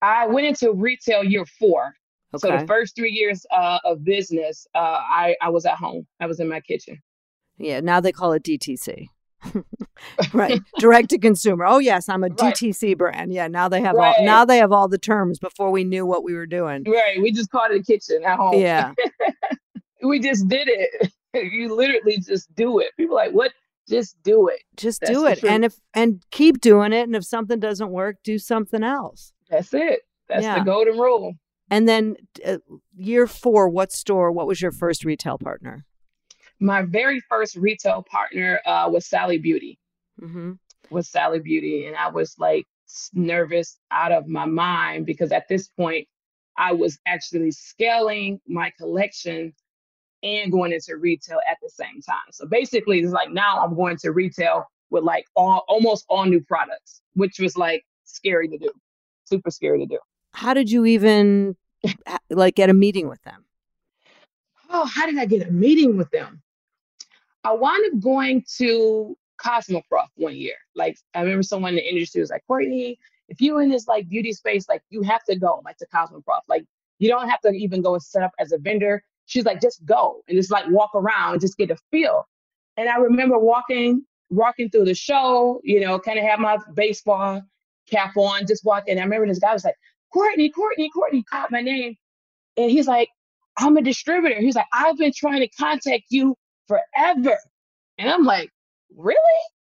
I 0.00 0.26
went 0.26 0.46
into 0.46 0.72
retail 0.72 1.24
year 1.24 1.44
four. 1.44 1.94
Okay. 2.34 2.48
So 2.48 2.58
the 2.58 2.66
first 2.66 2.94
three 2.94 3.10
years 3.10 3.46
uh, 3.50 3.78
of 3.84 4.04
business, 4.04 4.66
uh, 4.74 4.78
I 4.78 5.34
I 5.40 5.48
was 5.48 5.64
at 5.64 5.76
home. 5.76 6.06
I 6.20 6.26
was 6.26 6.40
in 6.40 6.48
my 6.48 6.60
kitchen. 6.60 6.98
Yeah. 7.58 7.80
Now 7.80 8.00
they 8.00 8.12
call 8.12 8.32
it 8.32 8.42
DTC. 8.42 9.06
right 10.32 10.60
direct 10.80 11.10
to 11.10 11.16
consumer 11.16 11.64
oh 11.64 11.78
yes 11.78 12.08
i'm 12.08 12.24
a 12.24 12.26
right. 12.26 12.54
dtc 12.56 12.98
brand 12.98 13.32
yeah 13.32 13.46
now 13.46 13.68
they 13.68 13.80
have 13.80 13.94
right. 13.94 14.16
all 14.18 14.24
now 14.24 14.44
they 14.44 14.58
have 14.58 14.72
all 14.72 14.88
the 14.88 14.98
terms 14.98 15.38
before 15.38 15.70
we 15.70 15.84
knew 15.84 16.04
what 16.04 16.24
we 16.24 16.34
were 16.34 16.44
doing 16.44 16.82
right 16.88 17.22
we 17.22 17.30
just 17.30 17.48
called 17.48 17.70
it 17.70 17.80
a 17.80 17.82
kitchen 17.84 18.20
at 18.24 18.36
home 18.36 18.60
yeah 18.60 18.92
we 20.02 20.18
just 20.18 20.48
did 20.48 20.66
it 20.66 21.12
you 21.34 21.72
literally 21.72 22.18
just 22.18 22.52
do 22.56 22.80
it 22.80 22.88
people 22.96 23.14
like 23.14 23.30
what 23.30 23.52
just 23.88 24.20
do 24.24 24.48
it 24.48 24.60
just 24.76 25.02
That's 25.02 25.12
do 25.12 25.26
it 25.26 25.44
and 25.44 25.64
if 25.64 25.76
and 25.94 26.20
keep 26.32 26.60
doing 26.60 26.92
it 26.92 27.02
and 27.02 27.14
if 27.14 27.24
something 27.24 27.60
doesn't 27.60 27.90
work 27.90 28.16
do 28.24 28.40
something 28.40 28.82
else 28.82 29.32
that's 29.50 29.72
it. 29.74 30.00
That's 30.28 30.42
yeah. 30.42 30.58
the 30.58 30.64
golden 30.64 30.98
rule. 30.98 31.34
And 31.70 31.88
then 31.88 32.16
uh, 32.44 32.58
year 32.96 33.26
four, 33.26 33.68
what 33.68 33.92
store? 33.92 34.32
What 34.32 34.46
was 34.46 34.62
your 34.62 34.72
first 34.72 35.04
retail 35.04 35.38
partner? 35.38 35.84
My 36.60 36.82
very 36.82 37.20
first 37.28 37.56
retail 37.56 38.04
partner 38.10 38.60
uh, 38.66 38.88
was 38.90 39.06
Sally 39.06 39.38
Beauty. 39.38 39.78
Mm-hmm. 40.20 40.52
Was 40.90 41.08
Sally 41.08 41.38
Beauty, 41.38 41.86
and 41.86 41.94
I 41.94 42.08
was 42.08 42.34
like 42.38 42.66
nervous 43.12 43.78
out 43.90 44.12
of 44.12 44.26
my 44.26 44.46
mind 44.46 45.06
because 45.06 45.30
at 45.30 45.46
this 45.48 45.68
point 45.68 46.08
I 46.56 46.72
was 46.72 46.98
actually 47.06 47.50
scaling 47.50 48.40
my 48.48 48.72
collection 48.78 49.52
and 50.22 50.50
going 50.50 50.72
into 50.72 50.96
retail 50.96 51.38
at 51.48 51.58
the 51.62 51.70
same 51.70 52.00
time. 52.02 52.32
So 52.32 52.46
basically, 52.46 53.00
it's 53.00 53.12
like 53.12 53.30
now 53.30 53.60
I'm 53.60 53.76
going 53.76 53.96
to 53.98 54.10
retail 54.10 54.64
with 54.90 55.04
like 55.04 55.24
all 55.36 55.64
almost 55.68 56.04
all 56.08 56.24
new 56.24 56.40
products, 56.40 57.02
which 57.14 57.38
was 57.38 57.56
like 57.56 57.84
scary 58.04 58.48
to 58.48 58.58
do, 58.58 58.70
super 59.24 59.50
scary 59.50 59.78
to 59.80 59.86
do. 59.86 59.98
How 60.38 60.54
did 60.54 60.70
you 60.70 60.86
even 60.86 61.56
like 62.30 62.54
get 62.54 62.70
a 62.70 62.74
meeting 62.74 63.08
with 63.08 63.20
them? 63.22 63.44
Oh, 64.70 64.84
how 64.84 65.04
did 65.06 65.18
I 65.18 65.24
get 65.24 65.48
a 65.48 65.50
meeting 65.50 65.96
with 65.96 66.08
them? 66.12 66.40
I 67.42 67.54
wound 67.54 67.82
up 67.92 68.00
going 68.00 68.44
to 68.58 69.16
Cosmoprof 69.44 70.06
one 70.14 70.36
year. 70.36 70.54
Like 70.76 70.96
I 71.12 71.22
remember 71.22 71.42
someone 71.42 71.70
in 71.70 71.76
the 71.76 71.88
industry 71.88 72.20
was 72.20 72.30
like, 72.30 72.44
Courtney, 72.46 73.00
if 73.28 73.40
you 73.40 73.58
in 73.58 73.68
this 73.68 73.88
like 73.88 74.08
beauty 74.08 74.32
space, 74.32 74.68
like 74.68 74.80
you 74.90 75.02
have 75.02 75.24
to 75.24 75.34
go 75.34 75.60
like 75.64 75.76
to 75.78 75.86
Cosmoprof. 75.92 76.42
Like 76.46 76.64
you 77.00 77.08
don't 77.08 77.28
have 77.28 77.40
to 77.40 77.50
even 77.50 77.82
go 77.82 77.94
and 77.94 78.02
set 78.02 78.22
up 78.22 78.30
as 78.38 78.52
a 78.52 78.58
vendor. 78.58 79.02
She's 79.26 79.44
like, 79.44 79.60
just 79.60 79.84
go 79.84 80.22
and 80.28 80.36
just 80.36 80.52
like 80.52 80.66
walk 80.68 80.92
around 80.94 81.32
and 81.32 81.40
just 81.40 81.58
get 81.58 81.72
a 81.72 81.76
feel. 81.90 82.28
And 82.76 82.88
I 82.88 82.98
remember 82.98 83.40
walking, 83.40 84.04
walking 84.30 84.70
through 84.70 84.84
the 84.84 84.94
show, 84.94 85.60
you 85.64 85.80
know, 85.80 85.98
kind 85.98 86.16
of 86.16 86.24
have 86.24 86.38
my 86.38 86.58
baseball 86.74 87.42
cap 87.90 88.16
on, 88.16 88.46
just 88.46 88.64
walking. 88.64 89.00
I 89.00 89.02
remember 89.02 89.26
this 89.26 89.40
guy 89.40 89.52
was 89.52 89.64
like, 89.64 89.74
Courtney, 90.12 90.50
Courtney, 90.50 90.90
Courtney 90.90 91.22
called 91.22 91.50
my 91.50 91.60
name. 91.60 91.96
And 92.56 92.70
he's 92.70 92.86
like, 92.86 93.08
I'm 93.58 93.76
a 93.76 93.82
distributor. 93.82 94.40
He's 94.40 94.54
like, 94.54 94.66
I've 94.72 94.96
been 94.96 95.12
trying 95.14 95.40
to 95.40 95.48
contact 95.48 96.04
you 96.10 96.36
forever. 96.66 97.36
And 97.98 98.10
I'm 98.10 98.24
like, 98.24 98.50
really? 98.96 99.18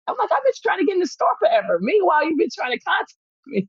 I'm 0.07 0.15
like, 0.17 0.31
I've 0.31 0.43
been 0.43 0.53
trying 0.61 0.79
to 0.79 0.85
get 0.85 0.93
in 0.93 0.99
the 0.99 1.07
store 1.07 1.27
forever. 1.39 1.79
Meanwhile, 1.81 2.25
you've 2.25 2.37
been 2.37 2.49
trying 2.53 2.71
to 2.71 2.79
contact 2.79 3.15
me. 3.47 3.67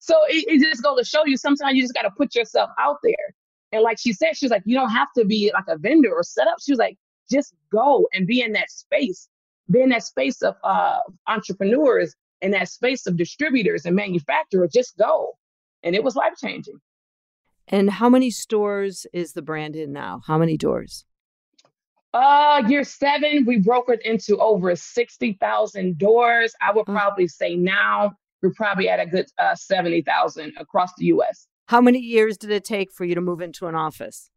so 0.00 0.16
it, 0.28 0.44
it 0.48 0.60
just 0.62 0.82
goes 0.82 0.98
to 0.98 1.04
show 1.04 1.24
you 1.26 1.36
sometimes 1.36 1.76
you 1.76 1.82
just 1.82 1.94
got 1.94 2.02
to 2.02 2.10
put 2.10 2.34
yourself 2.34 2.70
out 2.78 2.96
there. 3.02 3.34
And 3.72 3.82
like 3.82 3.98
she 3.98 4.12
said, 4.12 4.36
she 4.36 4.46
was 4.46 4.50
like, 4.50 4.62
you 4.64 4.76
don't 4.76 4.90
have 4.90 5.08
to 5.16 5.24
be 5.24 5.50
like 5.52 5.64
a 5.68 5.76
vendor 5.76 6.12
or 6.12 6.22
set 6.22 6.46
up. 6.46 6.58
She 6.62 6.72
was 6.72 6.78
like, 6.78 6.96
just 7.30 7.54
go 7.72 8.06
and 8.12 8.26
be 8.26 8.40
in 8.40 8.52
that 8.52 8.70
space, 8.70 9.28
be 9.70 9.82
in 9.82 9.88
that 9.88 10.04
space 10.04 10.42
of 10.42 10.54
uh, 10.62 10.98
entrepreneurs 11.26 12.14
and 12.44 12.52
that 12.52 12.68
space 12.68 13.06
of 13.06 13.16
distributors 13.16 13.86
and 13.86 13.96
manufacturers. 13.96 14.70
Just 14.72 14.96
go. 14.98 15.32
And 15.82 15.96
it 15.96 16.04
was 16.04 16.14
life 16.14 16.34
changing. 16.38 16.78
And 17.66 17.88
how 17.88 18.10
many 18.10 18.30
stores 18.30 19.06
is 19.14 19.32
the 19.32 19.40
brand 19.40 19.74
in 19.74 19.92
now? 19.92 20.20
How 20.26 20.36
many 20.36 20.58
doors? 20.58 21.06
Uh, 22.12 22.62
year 22.68 22.84
seven, 22.84 23.46
we 23.46 23.58
brokered 23.58 24.00
into 24.02 24.36
over 24.36 24.76
60,000 24.76 25.98
doors. 25.98 26.54
I 26.60 26.70
would 26.72 26.84
mm. 26.84 26.94
probably 26.94 27.26
say 27.26 27.56
now 27.56 28.12
we're 28.42 28.52
probably 28.52 28.90
at 28.90 29.00
a 29.00 29.06
good 29.06 29.26
uh, 29.38 29.54
70,000 29.54 30.52
across 30.58 30.90
the 30.98 31.06
US. 31.06 31.48
How 31.68 31.80
many 31.80 31.98
years 31.98 32.36
did 32.36 32.50
it 32.50 32.62
take 32.62 32.92
for 32.92 33.06
you 33.06 33.14
to 33.14 33.22
move 33.22 33.40
into 33.40 33.66
an 33.66 33.74
office? 33.74 34.30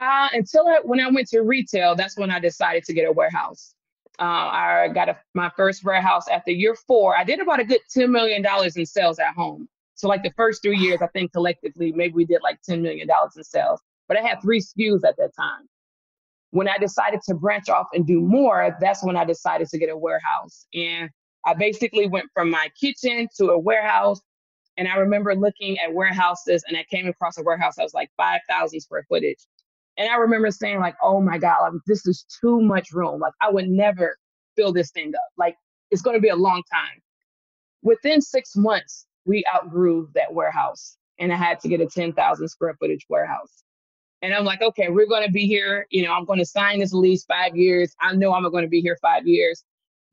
Uh, 0.00 0.28
until 0.32 0.66
I, 0.66 0.80
when 0.82 0.98
I 0.98 1.08
went 1.08 1.28
to 1.28 1.40
retail, 1.42 1.94
that's 1.94 2.18
when 2.18 2.32
I 2.32 2.40
decided 2.40 2.82
to 2.84 2.92
get 2.92 3.08
a 3.08 3.12
warehouse. 3.12 3.75
Uh, 4.18 4.22
I 4.24 4.88
got 4.94 5.08
a, 5.08 5.18
my 5.34 5.50
first 5.56 5.84
warehouse 5.84 6.28
after 6.28 6.50
year 6.50 6.74
four. 6.74 7.16
I 7.16 7.24
did 7.24 7.40
about 7.40 7.60
a 7.60 7.64
good 7.64 7.80
$10 7.94 8.10
million 8.10 8.44
in 8.74 8.86
sales 8.86 9.18
at 9.18 9.34
home. 9.34 9.68
So, 9.94 10.08
like 10.08 10.22
the 10.22 10.32
first 10.36 10.62
three 10.62 10.78
years, 10.78 11.00
I 11.02 11.06
think 11.08 11.32
collectively, 11.32 11.92
maybe 11.92 12.14
we 12.14 12.24
did 12.24 12.42
like 12.42 12.58
$10 12.68 12.80
million 12.80 13.08
in 13.36 13.44
sales. 13.44 13.80
But 14.08 14.18
I 14.18 14.22
had 14.22 14.40
three 14.40 14.60
SKUs 14.60 15.04
at 15.04 15.16
that 15.16 15.32
time 15.36 15.66
when 16.50 16.68
I 16.68 16.78
decided 16.78 17.20
to 17.28 17.34
branch 17.34 17.68
off 17.68 17.88
and 17.92 18.06
do 18.06 18.20
more, 18.20 18.74
that's 18.80 19.04
when 19.04 19.16
I 19.16 19.24
decided 19.24 19.68
to 19.68 19.78
get 19.78 19.90
a 19.90 19.96
warehouse. 19.96 20.66
And 20.74 21.10
I 21.44 21.52
basically 21.54 22.08
went 22.08 22.26
from 22.32 22.50
my 22.50 22.68
kitchen 22.80 23.28
to 23.36 23.50
a 23.50 23.58
warehouse. 23.58 24.20
And 24.78 24.88
I 24.88 24.96
remember 24.96 25.34
looking 25.34 25.78
at 25.78 25.92
warehouses 25.92 26.64
and 26.66 26.76
I 26.76 26.84
came 26.90 27.08
across 27.08 27.36
a 27.38 27.42
warehouse 27.42 27.76
that 27.76 27.82
was 27.82 27.94
like 27.94 28.10
5,000 28.16 28.80
square 28.80 29.04
footage. 29.08 29.38
And 29.98 30.08
I 30.08 30.16
remember 30.16 30.50
saying, 30.50 30.80
like, 30.80 30.96
oh 31.02 31.20
my 31.20 31.38
God, 31.38 31.72
like, 31.72 31.82
this 31.86 32.06
is 32.06 32.26
too 32.40 32.60
much 32.60 32.92
room. 32.92 33.20
Like, 33.20 33.32
I 33.40 33.50
would 33.50 33.68
never 33.68 34.16
fill 34.56 34.72
this 34.72 34.90
thing 34.90 35.08
up. 35.14 35.32
Like, 35.38 35.56
it's 35.90 36.02
to 36.02 36.20
be 36.20 36.28
a 36.28 36.36
long 36.36 36.62
time. 36.70 37.00
Within 37.82 38.20
six 38.20 38.56
months, 38.56 39.06
we 39.24 39.44
outgrew 39.54 40.10
that 40.14 40.32
warehouse 40.32 40.96
and 41.18 41.32
I 41.32 41.36
had 41.36 41.60
to 41.60 41.68
get 41.68 41.80
a 41.80 41.86
10,000 41.86 42.48
square 42.48 42.76
footage 42.78 43.06
warehouse. 43.08 43.62
And 44.22 44.34
I'm 44.34 44.44
like, 44.44 44.62
okay, 44.62 44.88
we're 44.88 45.06
going 45.06 45.26
to 45.26 45.32
be 45.32 45.46
here. 45.46 45.86
You 45.90 46.02
know, 46.02 46.12
I'm 46.12 46.24
going 46.24 46.38
to 46.38 46.46
sign 46.46 46.80
this 46.80 46.92
lease 46.92 47.24
five 47.24 47.56
years. 47.56 47.94
I 48.00 48.14
know 48.14 48.32
I'm 48.34 48.42
going 48.50 48.64
to 48.64 48.68
be 48.68 48.80
here 48.80 48.98
five 49.00 49.26
years. 49.26 49.62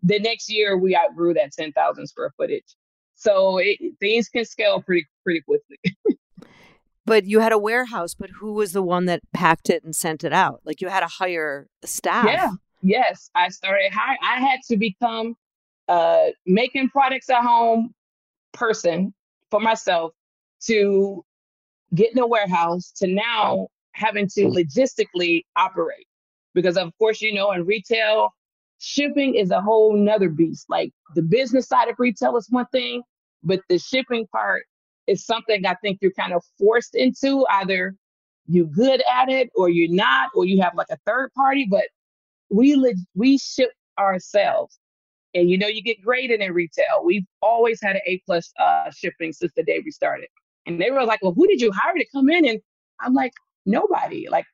The 0.04 0.20
next 0.20 0.52
year, 0.52 0.78
we 0.78 0.96
outgrew 0.96 1.34
that 1.36 1.54
10,000 1.54 2.08
square 2.08 2.32
footage. 2.38 2.76
So 3.16 3.58
it, 3.60 3.80
things 4.00 4.28
can 4.28 4.44
scale 4.46 4.82
pretty 4.82 5.08
pretty 5.24 5.42
quickly. 5.42 5.78
but 7.06 7.26
you 7.26 7.40
had 7.40 7.52
a 7.52 7.58
warehouse, 7.58 8.14
but 8.14 8.30
who 8.30 8.54
was 8.54 8.74
the 8.74 8.82
one 8.82 9.06
that 9.06 9.22
packed 9.34 9.70
it 9.70 9.84
and 9.84 9.96
sent 9.96 10.24
it 10.24 10.34
out? 10.34 10.62
Like 10.66 10.82
you 10.82 10.88
had 10.88 11.02
to 11.02 11.08
hire 11.08 11.68
staff. 11.84 12.26
Yeah. 12.26 12.52
Yes, 12.82 13.30
I 13.34 13.50
started. 13.50 13.92
hiring 13.94 14.20
I 14.22 14.40
had 14.40 14.60
to 14.68 14.78
become 14.78 15.36
a 15.88 16.32
making 16.46 16.90
products 16.90 17.30
at 17.30 17.42
home 17.42 17.94
person 18.52 19.14
for 19.50 19.60
myself 19.60 20.12
to 20.66 21.24
get 21.96 22.12
in 22.12 22.20
a 22.20 22.28
warehouse 22.28 22.92
to 22.98 23.08
now 23.08 23.68
having 23.94 24.28
to 24.28 24.46
logistically 24.46 25.44
operate. 25.56 26.08
Because 26.54 26.78
of 26.78 26.92
course, 26.98 27.22
you 27.22 27.34
know, 27.34 27.52
in 27.52 27.66
retail, 27.66 28.34
shipping 28.80 29.36
is 29.36 29.52
a 29.52 29.62
whole 29.62 29.96
nother 29.96 30.30
beast. 30.30 30.66
Like 30.70 30.92
the 31.16 31.22
business 31.22 31.68
side 31.68 31.88
of 31.88 31.96
retail 31.98 32.36
is 32.38 32.48
one 32.50 32.68
thing, 32.72 33.02
but 33.44 33.62
the 33.70 33.80
shipping 33.80 34.28
part 34.28 34.66
is 35.08 35.26
something 35.26 35.66
I 35.66 35.76
think 35.76 36.00
you're 36.02 36.12
kind 36.12 36.34
of 36.34 36.44
forced 36.58 36.96
into. 36.96 37.46
Either 37.50 37.96
you're 38.48 38.66
good 38.66 39.02
at 39.14 39.30
it 39.30 39.50
or 39.56 39.70
you're 39.70 39.94
not, 39.94 40.30
or 40.36 40.46
you 40.46 40.62
have 40.62 40.76
like 40.76 40.90
a 40.90 40.98
third 41.06 41.32
party, 41.34 41.68
but 41.70 41.86
we 42.50 42.96
we 43.16 43.38
ship 43.38 43.72
ourselves. 44.00 44.80
And 45.36 45.50
you 45.50 45.58
know, 45.58 45.68
you 45.68 45.82
get 45.82 46.02
graded 46.02 46.42
in 46.42 46.54
retail. 46.54 47.04
We've 47.04 47.26
always 47.42 47.80
had 47.82 47.96
an 47.96 48.02
A 48.06 48.22
plus 48.26 48.52
uh, 48.60 48.92
shipping 48.92 49.34
since 49.34 49.52
the 49.56 49.64
day 49.64 49.82
we 49.84 49.92
started. 49.92 50.28
And 50.66 50.80
they 50.80 50.92
were 50.92 51.04
like, 51.04 51.22
"Well, 51.22 51.34
who 51.34 51.48
did 51.48 51.62
you 51.62 51.72
hire 51.72 51.96
to 51.96 52.06
come 52.14 52.30
in?" 52.30 52.48
And 52.48 52.60
I'm 53.02 53.14
like, 53.14 53.34
Nobody. 53.66 54.28
Like 54.30 54.46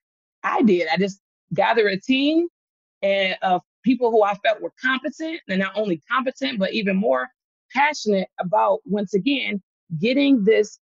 I 0.43 0.61
did. 0.61 0.87
I 0.91 0.97
just 0.97 1.19
gathered 1.53 1.91
a 1.91 1.99
team 1.99 2.47
and 3.01 3.35
of 3.41 3.61
people 3.83 4.11
who 4.11 4.23
I 4.23 4.35
felt 4.35 4.61
were 4.61 4.73
competent 4.81 5.39
and 5.47 5.59
not 5.59 5.73
only 5.75 6.01
competent, 6.09 6.59
but 6.59 6.73
even 6.73 6.95
more 6.95 7.27
passionate 7.73 8.27
about, 8.39 8.79
once 8.85 9.13
again, 9.13 9.61
getting 9.99 10.43
this 10.43 10.79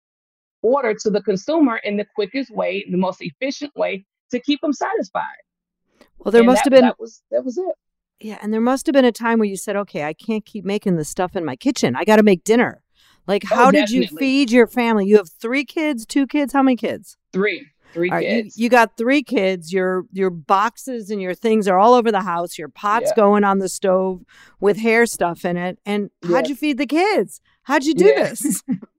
order 0.62 0.94
to 0.94 1.10
the 1.10 1.22
consumer 1.22 1.78
in 1.84 1.98
the 1.98 2.06
quickest 2.16 2.52
way, 2.52 2.86
the 2.90 2.98
most 2.98 3.22
efficient 3.22 3.76
way 3.76 4.06
to 4.32 4.40
keep 4.40 4.62
them 4.62 4.74
satisfied. 4.74 5.24
Well, 6.20 6.32
there 6.32 6.42
and 6.42 6.48
must 6.48 6.64
that, 6.64 6.74
have 6.74 6.80
been 6.82 6.88
that 6.88 7.00
was 7.00 7.22
that 7.32 7.44
was 7.44 7.58
it. 7.58 7.76
Yeah, 8.20 8.38
and 8.42 8.54
there 8.54 8.62
must 8.62 8.86
have 8.86 8.94
been 8.94 9.06
a 9.06 9.12
time 9.12 9.40
where 9.40 9.48
you 9.48 9.58
said, 9.58 9.76
"Okay, 9.76 10.04
I 10.04 10.14
can't 10.14 10.46
keep 10.46 10.64
making 10.64 10.96
this 10.96 11.10
stuff 11.10 11.36
in 11.36 11.44
my 11.44 11.56
kitchen. 11.56 11.96
I 11.96 12.04
got 12.04 12.18
to 12.18 12.24
make 12.24 12.44
dinner." 12.44 12.84
Like, 13.28 13.44
oh, 13.52 13.56
how 13.56 13.72
did 13.72 13.90
you 13.90 14.08
feed 14.08 14.52
your 14.52 14.68
family? 14.68 15.06
You 15.06 15.18
have 15.18 15.30
three 15.30 15.64
kids, 15.64 16.06
two 16.06 16.28
kids. 16.28 16.54
How 16.54 16.64
many 16.64 16.76
kids? 16.76 17.18
Three. 17.32 17.68
Three 17.94 18.10
right, 18.10 18.26
kids. 18.26 18.58
You, 18.58 18.64
you, 18.64 18.70
got 18.70 18.96
three 18.98 19.22
kids. 19.22 19.74
Your 19.74 20.06
your 20.14 20.30
boxes 20.30 21.10
and 21.10 21.22
your 21.22 21.34
things 21.34 21.68
are 21.68 21.78
all 21.78 21.94
over 21.94 22.12
the 22.12 22.22
house. 22.22 22.58
Your 22.58 22.70
pot's 22.70 23.12
yeah. 23.12 23.16
going 23.16 23.44
on 23.44 23.60
the 23.60 23.68
stove 23.68 24.24
with 24.60 24.78
hair 24.78 25.06
stuff 25.06 25.44
in 25.44 25.58
it. 25.58 25.78
And 25.86 26.10
how'd 26.24 26.48
you 26.48 26.56
feed 26.56 26.78
the 26.78 26.86
kids? 26.86 27.42
How'd 27.64 27.84
you 27.84 27.94
do 27.94 28.06
this? 28.06 28.64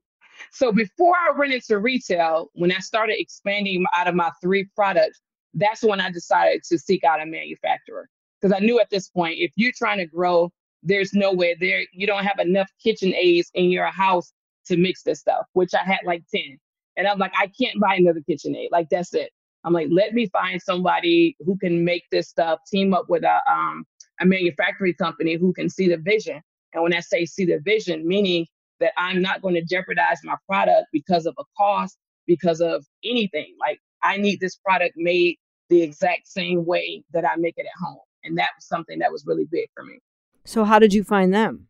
so 0.53 0.71
before 0.71 1.15
I 1.15 1.35
went 1.35 1.51
into 1.51 1.79
retail, 1.79 2.51
when 2.53 2.71
I 2.71 2.77
started 2.77 3.19
expanding 3.19 3.83
out 3.97 4.07
of 4.07 4.13
my 4.13 4.29
three 4.39 4.69
products, 4.75 5.19
that's 5.55 5.83
when 5.83 5.99
I 5.99 6.11
decided 6.11 6.61
to 6.69 6.77
seek 6.77 7.03
out 7.03 7.21
a 7.21 7.25
manufacturer. 7.25 8.07
Because 8.39 8.55
I 8.55 8.63
knew 8.63 8.79
at 8.79 8.91
this 8.91 9.09
point, 9.09 9.35
if 9.39 9.51
you're 9.55 9.71
trying 9.75 9.97
to 9.97 10.05
grow, 10.05 10.51
there's 10.83 11.13
no 11.13 11.33
way 11.33 11.55
there 11.59 11.81
you 11.91 12.05
don't 12.05 12.23
have 12.23 12.37
enough 12.37 12.69
KitchenAids 12.85 13.47
in 13.55 13.71
your 13.71 13.87
house 13.87 14.31
to 14.67 14.77
mix 14.77 15.01
this 15.01 15.21
stuff, 15.21 15.45
which 15.53 15.73
I 15.73 15.83
had 15.83 15.99
like 16.05 16.23
10. 16.33 16.59
And 16.97 17.07
I'm 17.07 17.17
like, 17.17 17.33
I 17.39 17.47
can't 17.59 17.79
buy 17.79 17.95
another 17.95 18.21
KitchenAid. 18.29 18.67
Like 18.71 18.89
that's 18.89 19.13
it. 19.15 19.31
I'm 19.63 19.73
like, 19.73 19.87
let 19.89 20.13
me 20.13 20.27
find 20.27 20.61
somebody 20.61 21.35
who 21.39 21.57
can 21.57 21.83
make 21.83 22.03
this 22.11 22.29
stuff, 22.29 22.59
team 22.69 22.93
up 22.93 23.05
with 23.09 23.23
a 23.23 23.39
um 23.51 23.85
a 24.21 24.25
manufacturing 24.25 24.93
company 24.95 25.35
who 25.35 25.51
can 25.51 25.67
see 25.67 25.89
the 25.89 25.97
vision. 25.97 26.41
And 26.73 26.83
when 26.83 26.93
I 26.93 26.99
say 26.99 27.25
see 27.25 27.45
the 27.45 27.59
vision, 27.65 28.07
meaning 28.07 28.45
that 28.79 28.93
I'm 28.97 29.21
not 29.21 29.41
going 29.41 29.55
to 29.55 29.63
jeopardize 29.63 30.19
my 30.23 30.35
product 30.47 30.87
because 30.91 31.25
of 31.25 31.35
a 31.39 31.43
cost, 31.57 31.97
because 32.27 32.61
of 32.61 32.85
anything. 33.03 33.55
Like 33.59 33.79
I 34.03 34.17
need 34.17 34.39
this 34.39 34.55
product 34.55 34.93
made 34.97 35.37
the 35.69 35.81
exact 35.81 36.27
same 36.27 36.65
way 36.65 37.03
that 37.13 37.25
I 37.25 37.35
make 37.37 37.55
it 37.57 37.65
at 37.65 37.85
home. 37.85 37.99
And 38.23 38.37
that 38.37 38.49
was 38.55 38.65
something 38.65 38.99
that 38.99 39.11
was 39.11 39.25
really 39.25 39.45
big 39.51 39.67
for 39.75 39.83
me. 39.83 39.99
So 40.45 40.63
how 40.63 40.79
did 40.79 40.93
you 40.93 41.03
find 41.03 41.33
them? 41.33 41.67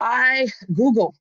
I 0.00 0.48
Google. 0.72 1.14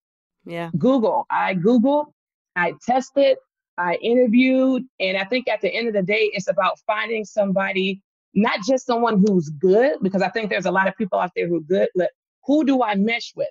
Yeah. 0.45 0.69
Google. 0.77 1.25
I 1.29 1.53
Google 1.53 2.13
I 2.59 2.73
tested, 2.85 3.37
I 3.77 3.95
interviewed, 3.95 4.83
and 4.99 5.17
I 5.17 5.23
think 5.23 5.47
at 5.47 5.61
the 5.61 5.73
end 5.73 5.87
of 5.87 5.93
the 5.93 6.01
day, 6.01 6.29
it's 6.33 6.49
about 6.49 6.77
finding 6.85 7.23
somebody, 7.23 8.01
not 8.33 8.59
just 8.67 8.85
someone 8.85 9.23
who's 9.25 9.49
good, 9.49 9.97
because 10.01 10.21
I 10.21 10.29
think 10.29 10.49
there's 10.49 10.65
a 10.65 10.71
lot 10.71 10.87
of 10.87 10.95
people 10.97 11.19
out 11.19 11.31
there 11.35 11.47
who 11.47 11.57
are 11.57 11.61
good, 11.61 11.87
but 11.95 12.11
who 12.45 12.65
do 12.65 12.83
I 12.83 12.95
mesh 12.95 13.33
with? 13.35 13.47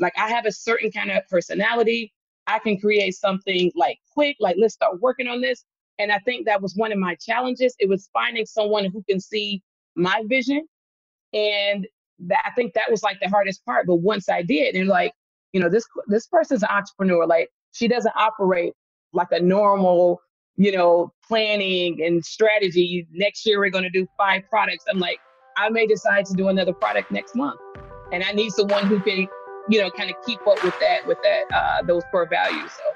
Like 0.00 0.14
I 0.18 0.28
have 0.28 0.46
a 0.46 0.52
certain 0.52 0.90
kind 0.90 1.10
of 1.10 1.26
personality. 1.28 2.12
I 2.46 2.58
can 2.58 2.78
create 2.80 3.14
something 3.14 3.70
like 3.76 3.98
quick, 4.12 4.36
like 4.40 4.56
let's 4.58 4.74
start 4.74 5.00
working 5.00 5.28
on 5.28 5.40
this. 5.40 5.64
And 5.98 6.10
I 6.10 6.18
think 6.20 6.46
that 6.46 6.60
was 6.60 6.74
one 6.74 6.92
of 6.92 6.98
my 6.98 7.14
challenges. 7.16 7.76
It 7.78 7.88
was 7.88 8.08
finding 8.12 8.46
someone 8.46 8.86
who 8.86 9.02
can 9.08 9.20
see 9.20 9.62
my 9.94 10.22
vision. 10.26 10.66
And 11.34 11.86
that 12.20 12.42
I 12.46 12.50
think 12.52 12.74
that 12.74 12.90
was 12.90 13.02
like 13.02 13.20
the 13.20 13.28
hardest 13.28 13.64
part. 13.64 13.86
But 13.86 13.96
once 13.96 14.28
I 14.28 14.42
did, 14.42 14.74
and 14.74 14.88
like, 14.88 15.12
you 15.52 15.60
know, 15.60 15.68
this 15.68 15.84
this 16.06 16.26
person's 16.26 16.62
an 16.62 16.70
entrepreneur. 16.70 17.26
Like 17.26 17.50
she 17.72 17.86
doesn't 17.86 18.14
operate 18.16 18.72
like 19.12 19.28
a 19.30 19.40
normal, 19.40 20.20
you 20.56 20.72
know, 20.72 21.12
planning 21.26 22.02
and 22.04 22.24
strategy. 22.24 23.06
Next 23.12 23.46
year 23.46 23.58
we're 23.58 23.70
gonna 23.70 23.90
do 23.90 24.06
five 24.16 24.42
products. 24.48 24.84
I'm 24.90 24.98
like, 24.98 25.18
I 25.56 25.68
may 25.68 25.86
decide 25.86 26.26
to 26.26 26.34
do 26.34 26.48
another 26.48 26.72
product 26.72 27.10
next 27.10 27.36
month. 27.36 27.60
And 28.12 28.24
I 28.24 28.32
need 28.32 28.50
someone 28.50 28.86
who 28.86 28.98
can, 29.00 29.28
you 29.68 29.80
know, 29.80 29.90
kind 29.90 30.10
of 30.10 30.16
keep 30.24 30.40
up 30.46 30.62
with 30.64 30.78
that, 30.80 31.06
with 31.06 31.18
that, 31.22 31.44
uh, 31.52 31.82
those 31.82 32.02
core 32.10 32.26
values. 32.26 32.70
So 32.72 32.94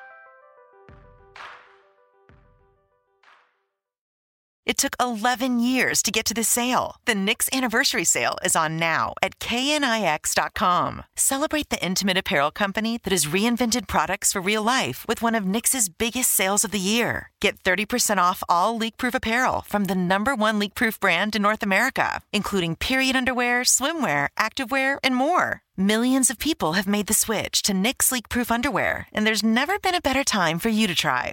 It 4.67 4.79
took 4.79 4.97
11 4.99 5.59
years 5.59 6.03
to 6.03 6.11
get 6.11 6.25
to 6.25 6.35
this 6.35 6.49
sale. 6.49 6.97
The 7.05 7.13
Knix 7.13 7.53
anniversary 7.53 8.05
sale 8.05 8.39
is 8.43 8.57
on 8.57 8.79
now 8.79 9.13
at 9.21 9.39
knix.com. 9.39 11.03
Celebrate 11.17 11.69
the 11.69 11.85
intimate 11.85 12.17
apparel 12.17 12.51
company 12.51 12.99
that 13.05 13.13
has 13.13 13.27
reinvented 13.27 13.87
products 13.87 14.33
for 14.33 14.41
real 14.41 14.63
life 14.63 15.05
with 15.07 15.21
one 15.21 15.35
of 15.35 15.45
Knix's 15.45 15.91
biggest 15.91 16.31
sales 16.31 16.65
of 16.65 16.71
the 16.71 16.79
year. 16.79 17.31
Get 17.41 17.63
30% 17.63 18.17
off 18.17 18.43
all 18.49 18.79
leak-proof 18.79 19.15
apparel 19.15 19.61
from 19.61 19.85
the 19.85 19.95
number 19.95 20.35
one 20.35 20.59
leak-proof 20.59 20.99
brand 20.99 21.37
in 21.37 21.43
North 21.43 21.63
America, 21.63 22.23
including 22.33 22.75
period 22.75 23.17
underwear, 23.17 23.63
swimwear, 23.65 24.29
activewear, 24.39 24.97
and 25.05 25.15
more. 25.15 25.64
Millions 25.77 26.31
of 26.31 26.39
people 26.39 26.75
have 26.75 26.87
made 26.87 27.09
the 27.09 27.13
switch 27.13 27.61
to 27.63 27.73
Knix 27.73 28.13
leak 28.13 28.29
proof 28.29 28.53
underwear, 28.53 29.09
and 29.13 29.27
there's 29.27 29.43
never 29.43 29.77
been 29.81 29.97
a 29.97 30.01
better 30.01 30.23
time 30.23 30.61
for 30.61 30.69
you 30.69 30.87
to 30.87 30.95
try. 30.95 31.33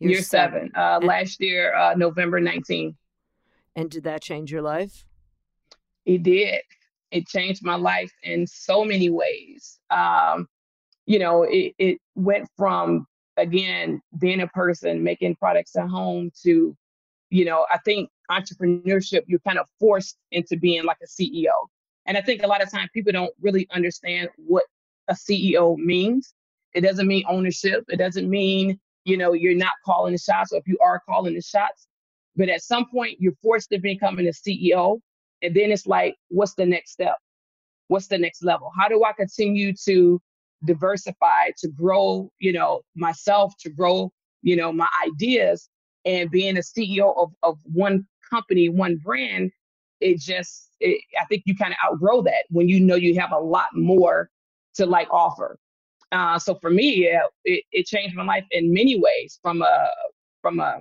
Year 0.00 0.12
Year, 0.12 0.22
seven. 0.22 0.72
Uh, 0.74 0.96
And- 0.96 1.04
last 1.04 1.40
year, 1.40 1.74
uh, 1.74 1.94
November 1.94 2.40
19. 2.40 2.96
And 3.76 3.90
did 3.90 4.04
that 4.04 4.22
change 4.22 4.50
your 4.50 4.62
life? 4.62 5.04
It 6.04 6.22
did. 6.22 6.62
It 7.10 7.28
changed 7.28 7.64
my 7.64 7.76
life 7.76 8.12
in 8.22 8.46
so 8.46 8.84
many 8.84 9.10
ways. 9.10 9.78
Um, 9.90 10.48
you 11.06 11.18
know, 11.18 11.42
it, 11.42 11.74
it 11.78 11.98
went 12.14 12.48
from, 12.56 13.06
again, 13.36 14.00
being 14.18 14.40
a 14.40 14.46
person 14.48 15.02
making 15.02 15.36
products 15.36 15.76
at 15.76 15.88
home 15.88 16.30
to, 16.42 16.76
you 17.30 17.44
know, 17.44 17.66
I 17.70 17.78
think 17.84 18.10
entrepreneurship, 18.30 19.22
you're 19.26 19.40
kind 19.40 19.58
of 19.58 19.66
forced 19.78 20.16
into 20.30 20.56
being 20.56 20.84
like 20.84 20.98
a 21.02 21.06
CEO. 21.06 21.50
And 22.06 22.16
I 22.16 22.22
think 22.22 22.42
a 22.42 22.46
lot 22.46 22.62
of 22.62 22.70
times 22.70 22.90
people 22.94 23.12
don't 23.12 23.32
really 23.40 23.68
understand 23.70 24.30
what 24.36 24.64
a 25.08 25.14
CEO 25.14 25.76
means. 25.76 26.32
It 26.74 26.80
doesn't 26.82 27.06
mean 27.06 27.24
ownership. 27.28 27.84
It 27.88 27.96
doesn't 27.96 28.28
mean, 28.28 28.78
you 29.10 29.16
know, 29.16 29.32
you're 29.32 29.56
not 29.56 29.72
calling 29.84 30.12
the 30.12 30.18
shots, 30.18 30.52
or 30.52 30.58
if 30.58 30.68
you 30.68 30.78
are 30.84 31.00
calling 31.04 31.34
the 31.34 31.42
shots. 31.42 31.88
But 32.36 32.48
at 32.48 32.62
some 32.62 32.88
point, 32.88 33.16
you're 33.18 33.34
forced 33.42 33.70
to 33.70 33.78
becoming 33.80 34.28
a 34.28 34.30
CEO. 34.30 35.00
And 35.42 35.54
then 35.54 35.72
it's 35.72 35.86
like, 35.86 36.14
what's 36.28 36.54
the 36.54 36.64
next 36.64 36.92
step? 36.92 37.16
What's 37.88 38.06
the 38.06 38.18
next 38.18 38.44
level? 38.44 38.70
How 38.78 38.88
do 38.88 39.02
I 39.04 39.12
continue 39.12 39.74
to 39.84 40.20
diversify, 40.64 41.50
to 41.58 41.68
grow, 41.68 42.30
you 42.38 42.52
know, 42.52 42.82
myself, 42.94 43.54
to 43.60 43.70
grow, 43.70 44.12
you 44.42 44.54
know, 44.54 44.72
my 44.72 44.88
ideas 45.04 45.68
and 46.04 46.30
being 46.30 46.56
a 46.56 46.60
CEO 46.60 47.12
of, 47.16 47.32
of 47.42 47.58
one 47.64 48.06
company, 48.30 48.68
one 48.68 48.96
brand, 48.96 49.50
it 50.00 50.20
just, 50.20 50.70
it, 50.78 51.02
I 51.20 51.24
think 51.24 51.42
you 51.46 51.56
kind 51.56 51.72
of 51.72 51.78
outgrow 51.84 52.22
that 52.22 52.44
when 52.48 52.68
you 52.68 52.80
know 52.80 52.94
you 52.94 53.18
have 53.18 53.32
a 53.32 53.38
lot 53.38 53.68
more 53.74 54.30
to 54.74 54.86
like 54.86 55.08
offer. 55.10 55.58
Uh, 56.12 56.38
so 56.38 56.54
for 56.56 56.70
me, 56.70 57.08
it, 57.44 57.64
it 57.70 57.86
changed 57.86 58.16
my 58.16 58.24
life 58.24 58.44
in 58.50 58.72
many 58.72 58.98
ways 58.98 59.38
from 59.42 59.62
a, 59.62 59.88
from 60.42 60.60
a, 60.60 60.80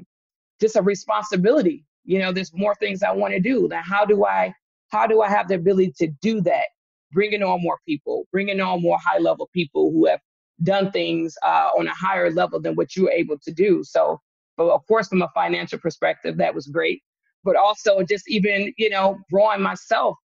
just 0.59 0.75
a 0.75 0.81
responsibility. 0.81 1.85
You 2.05 2.19
know, 2.19 2.31
there's 2.31 2.53
more 2.53 2.75
things 2.75 3.03
I 3.03 3.11
want 3.11 3.33
to 3.33 3.39
do. 3.39 3.67
Now, 3.69 3.81
how 3.83 4.05
do 4.05 4.25
I, 4.25 4.53
how 4.89 5.05
do 5.05 5.21
I 5.21 5.29
have 5.29 5.47
the 5.47 5.55
ability 5.55 5.93
to 5.99 6.07
do 6.21 6.41
that? 6.41 6.65
Bringing 7.11 7.43
on 7.43 7.61
more 7.61 7.77
people, 7.87 8.25
bringing 8.31 8.59
on 8.59 8.81
more 8.81 8.97
high 9.03 9.19
level 9.19 9.49
people 9.53 9.91
who 9.91 10.05
have 10.07 10.19
done 10.63 10.91
things 10.91 11.35
uh, 11.43 11.69
on 11.77 11.87
a 11.87 11.93
higher 11.93 12.31
level 12.31 12.59
than 12.59 12.75
what 12.75 12.95
you 12.95 13.03
were 13.03 13.11
able 13.11 13.37
to 13.39 13.51
do. 13.51 13.83
So, 13.83 14.19
but 14.57 14.69
of 14.69 14.85
course, 14.87 15.07
from 15.07 15.21
a 15.21 15.29
financial 15.33 15.79
perspective, 15.79 16.37
that 16.37 16.53
was 16.53 16.67
great. 16.67 17.01
But 17.43 17.55
also 17.55 18.03
just 18.03 18.29
even, 18.29 18.73
you 18.77 18.89
know, 18.89 19.17
growing 19.31 19.61
myself 19.61 20.17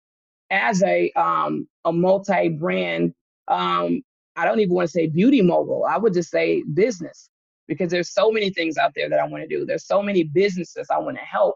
as 0.50 0.82
a 0.84 1.12
um, 1.14 1.68
a 1.86 1.94
multi-brand. 1.94 3.14
Um, 3.48 4.02
I 4.36 4.46
don't 4.46 4.60
even 4.60 4.74
want 4.74 4.88
to 4.88 4.92
say 4.92 5.08
beauty 5.08 5.42
mogul. 5.42 5.86
I 5.90 5.98
would 5.98 6.14
just 6.14 6.30
say 6.30 6.64
business 6.74 7.30
because 7.68 7.92
there's 7.92 8.10
so 8.10 8.32
many 8.32 8.50
things 8.50 8.78
out 8.78 8.92
there 8.96 9.10
that 9.10 9.20
I 9.20 9.28
want 9.28 9.44
to 9.44 9.48
do. 9.48 9.66
There's 9.66 9.86
so 9.86 10.02
many 10.02 10.24
businesses 10.24 10.88
I 10.90 10.98
want 10.98 11.18
to 11.18 11.24
help, 11.24 11.56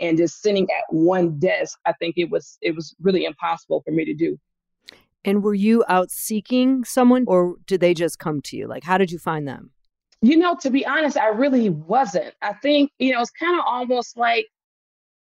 and 0.00 0.16
just 0.16 0.40
sitting 0.42 0.68
at 0.70 0.94
one 0.94 1.38
desk, 1.38 1.78
I 1.86 1.92
think 1.94 2.16
it 2.16 2.30
was 2.30 2.58
it 2.60 2.74
was 2.74 2.94
really 3.00 3.24
impossible 3.24 3.82
for 3.84 3.90
me 3.90 4.04
to 4.04 4.14
do. 4.14 4.38
And 5.24 5.42
were 5.42 5.54
you 5.54 5.84
out 5.88 6.10
seeking 6.10 6.84
someone 6.84 7.24
or 7.26 7.56
did 7.66 7.80
they 7.80 7.92
just 7.92 8.18
come 8.18 8.40
to 8.42 8.56
you? 8.56 8.66
Like, 8.66 8.84
how 8.84 8.98
did 8.98 9.10
you 9.10 9.18
find 9.18 9.46
them? 9.46 9.70
You 10.22 10.36
know, 10.36 10.56
to 10.62 10.70
be 10.70 10.86
honest, 10.86 11.16
I 11.16 11.28
really 11.28 11.70
wasn't. 11.70 12.34
I 12.42 12.54
think, 12.54 12.90
you 12.98 13.12
know, 13.12 13.20
it's 13.20 13.30
kind 13.30 13.58
of 13.58 13.64
almost 13.66 14.16
like 14.16 14.46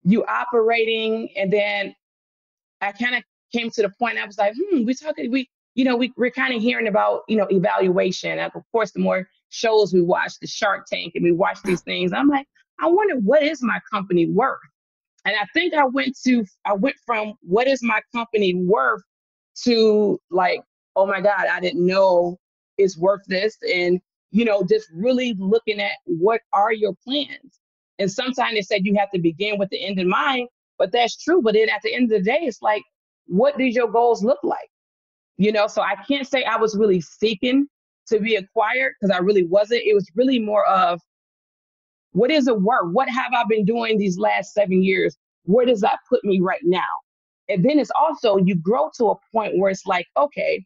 you 0.04 0.26
operating 0.26 1.30
and 1.36 1.52
then 1.52 1.96
I 2.82 2.92
kind 2.92 3.16
of 3.16 3.24
came 3.54 3.70
to 3.72 3.82
the 3.82 3.90
point 3.90 4.18
I 4.18 4.26
was 4.26 4.38
like, 4.38 4.54
hmm, 4.54 4.86
we're 4.86 4.94
talking, 4.94 5.32
we, 5.32 5.50
you 5.76 5.84
know, 5.84 5.96
we, 5.96 6.12
we're 6.18 6.32
kind 6.32 6.54
of 6.54 6.62
hearing 6.62 6.88
about, 6.88 7.22
you 7.28 7.38
know, 7.38 7.48
evaluation. 7.50 8.40
Of 8.40 8.54
course, 8.72 8.92
the 8.92 9.00
more 9.00 9.28
shows 9.50 9.94
we 9.94 10.02
watch, 10.02 10.40
the 10.40 10.48
Shark 10.48 10.86
Tank, 10.92 11.14
and 11.16 11.24
we 11.24 11.32
watch 11.32 11.60
these 11.64 11.82
things, 11.82 12.14
I'm 12.14 12.30
like, 12.30 12.48
I 12.80 12.88
wonder 12.88 13.16
what 13.18 13.44
is 13.44 13.62
my 13.62 13.80
company 13.92 14.26
worth? 14.26 14.60
And 15.26 15.36
I 15.36 15.46
think 15.54 15.74
I 15.74 15.86
went 15.86 16.18
to, 16.26 16.46
I 16.66 16.74
went 16.74 16.96
from 17.06 17.34
what 17.42 17.68
is 17.68 17.84
my 17.84 18.02
company 18.14 18.56
worth 18.56 19.02
to 19.64 20.20
like, 20.30 20.62
oh 20.96 21.06
my 21.06 21.22
God, 21.22 21.48
I 21.52 21.60
didn't 21.60 21.86
know 21.86 22.38
it's 22.78 22.98
worth 22.98 23.22
this. 23.28 23.58
And, 23.74 24.00
you 24.32 24.46
know, 24.46 24.64
just 24.64 24.88
really 24.94 25.36
looking 25.38 25.82
at 25.82 25.94
what 26.06 26.42
are 26.54 26.74
your 26.74 26.94
plans. 27.04 27.60
And 28.00 28.12
sometimes 28.12 28.54
they 28.54 28.62
said 28.62 28.86
you 28.86 28.96
have 28.98 29.12
to 29.12 29.20
begin 29.20 29.58
with 29.58 29.70
the 29.70 29.84
end 29.84 30.00
in 30.00 30.10
mind, 30.10 30.48
but 30.78 30.92
that's 30.92 31.22
true. 31.22 31.42
But 31.42 31.54
then 31.54 31.70
at 31.70 31.82
the 31.82 31.94
end 31.94 32.12
of 32.12 32.20
the 32.20 32.24
day, 32.24 32.40
it's 32.42 32.62
like, 32.62 32.84
what 33.28 33.58
do 33.58 33.64
your 33.64 33.90
goals 33.90 34.24
look 34.24 34.40
like? 34.44 34.70
You 35.38 35.52
know, 35.52 35.68
so 35.68 35.82
I 35.82 35.96
can't 36.08 36.28
say 36.28 36.44
I 36.44 36.56
was 36.56 36.78
really 36.78 37.02
seeking 37.02 37.68
to 38.08 38.20
be 38.20 38.36
acquired 38.36 38.94
because 39.00 39.16
I 39.16 39.20
really 39.20 39.46
wasn't. 39.46 39.82
It 39.86 39.94
was 39.94 40.10
really 40.16 40.40
more 40.40 40.66
of 40.68 41.02
what 42.12 42.32
is 42.32 42.48
it 42.48 42.62
worth? 42.62 42.94
What 42.94 43.10
have 43.10 43.34
I 43.34 43.44
been 43.50 43.66
doing 43.66 43.98
these 43.98 44.18
last 44.18 44.54
seven 44.54 44.82
years? 44.82 45.18
Where 45.44 45.66
does 45.66 45.82
that 45.82 46.00
put 46.08 46.24
me 46.24 46.40
right 46.40 46.62
now? 46.64 46.82
And 47.50 47.64
then 47.64 47.78
it's 47.78 47.92
also 48.00 48.38
you 48.38 48.56
grow 48.56 48.90
to 48.98 49.12
a 49.12 49.16
point 49.34 49.58
where 49.58 49.70
it's 49.70 49.86
like, 49.86 50.08
okay, 50.16 50.66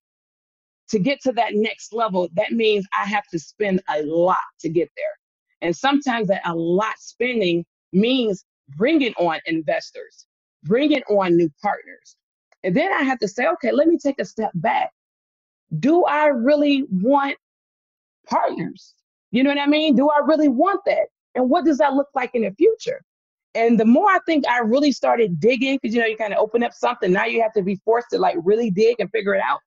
to 0.90 1.00
get 1.00 1.22
to 1.22 1.32
that 1.34 1.54
next 1.54 1.94
level, 1.94 2.30
that 2.34 2.52
means 2.52 2.86
I 2.98 3.06
have 3.06 3.28
to 3.32 3.40
spend 3.40 3.82
a 3.90 4.04
lot 4.04 4.38
to 4.60 4.70
get 4.70 4.90
there. 4.96 5.06
And 5.62 5.76
sometimes 5.76 6.28
that 6.30 6.42
a 6.46 6.56
lot 6.56 6.96
spending 7.00 7.66
means 7.94 8.46
bringing 8.78 9.14
on 9.16 9.40
investors, 9.46 10.26
bringing 10.64 11.04
on 11.10 11.36
new 11.36 11.50
partners. 11.62 12.16
And 12.64 12.76
then 12.76 12.92
I 12.94 13.04
have 13.04 13.20
to 13.20 13.28
say, 13.28 13.48
okay, 13.48 13.72
let 13.72 13.88
me 13.88 13.98
take 13.98 14.20
a 14.20 14.26
step 14.26 14.52
back. 14.56 14.92
Do 15.80 16.04
I 16.06 16.28
really 16.28 16.86
want 16.90 17.38
partners? 18.28 18.96
You 19.32 19.44
know 19.44 19.50
what 19.50 19.60
I 19.60 19.68
mean? 19.68 19.96
Do 19.96 20.10
I 20.10 20.20
really 20.26 20.48
want 20.48 20.82
that? 20.86 21.08
And 21.36 21.50
what 21.50 21.66
does 21.66 21.78
that 21.78 21.94
look 21.94 22.08
like 22.16 22.32
in 22.34 22.42
the 22.42 22.52
future? 22.52 23.02
And 23.56 23.80
the 23.80 23.86
more 23.86 24.10
I 24.10 24.20
think 24.26 24.48
I 24.48 24.60
really 24.60 24.92
started 24.92 25.40
digging, 25.40 25.80
because 25.82 25.96
you 25.96 26.02
know, 26.02 26.08
you 26.08 26.18
kind 26.18 26.34
of 26.34 26.40
open 26.40 26.64
up 26.64 26.74
something, 26.74 27.12
now 27.12 27.26
you 27.26 27.42
have 27.42 27.54
to 27.54 27.62
be 27.62 27.76
forced 27.86 28.08
to 28.12 28.20
like 28.20 28.36
really 28.44 28.70
dig 28.70 28.96
and 29.00 29.10
figure 29.12 29.34
it 29.34 29.42
out. 29.42 29.60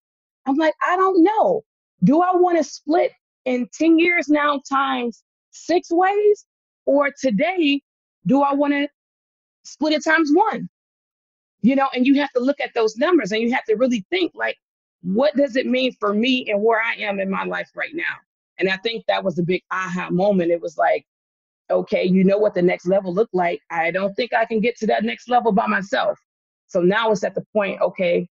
I'm 0.46 0.57
like, 0.57 0.74
I 0.87 0.96
don't 0.96 1.22
know. 1.22 1.62
Do 2.05 2.20
I 2.20 2.35
want 2.35 2.59
to 2.59 2.64
split 2.64 3.12
in 3.44 3.68
10 3.72 3.98
years 3.98 4.28
now 4.28 4.61
times 4.68 5.22
six 5.50 5.88
ways? 5.90 6.46
Or 6.85 7.11
today, 7.20 7.81
do 8.26 8.42
I 8.42 8.55
want 8.55 8.72
to 8.72 8.88
split 9.64 9.92
it 9.94 10.05
times 10.05 10.31
one? 10.33 10.68
You 11.62 11.77
know, 11.77 11.88
and 11.94 12.07
you 12.07 12.14
have 12.20 12.33
to 12.33 12.40
look 12.40 12.61
at 12.61 12.75
those 12.75 12.96
numbers 12.96 13.33
and 13.33 13.40
you 13.40 13.53
have 13.53 13.64
to 13.64 13.77
really 13.77 14.05
think 14.11 14.33
like, 14.35 14.57
what 15.03 15.35
does 15.37 15.57
it 15.57 15.66
mean 15.66 15.92
for 15.98 16.12
me 16.12 16.51
and 16.51 16.62
where 16.62 16.81
I 16.81 16.94
am 16.94 17.20
in 17.20 17.31
my 17.31 17.44
life 17.44 17.70
right 17.75 17.94
now? 17.94 18.14
And 18.59 18.68
I 18.68 18.77
think 18.79 19.05
that 19.07 19.25
was 19.25 19.38
a 19.38 19.42
big 19.42 19.62
aha 19.70 20.11
moment. 20.11 20.51
It 20.51 20.61
was 20.61 20.77
like, 20.77 21.05
okay, 21.70 22.05
you 22.05 22.25
know 22.25 22.38
what 22.38 22.55
the 22.55 22.62
next 22.62 22.87
level 22.87 23.14
looked 23.14 23.35
like. 23.35 23.61
I 23.70 23.90
don't 23.90 24.14
think 24.14 24.33
I 24.33 24.44
can 24.44 24.61
get 24.61 24.77
to 24.79 24.87
that 24.88 25.05
next 25.05 25.29
level 25.29 25.53
by 25.53 25.66
myself. 25.66 26.18
So 26.66 26.81
now 26.81 27.11
it's 27.11 27.25
at 27.25 27.35
the 27.35 27.44
point, 27.53 27.81
okay, 27.81 28.29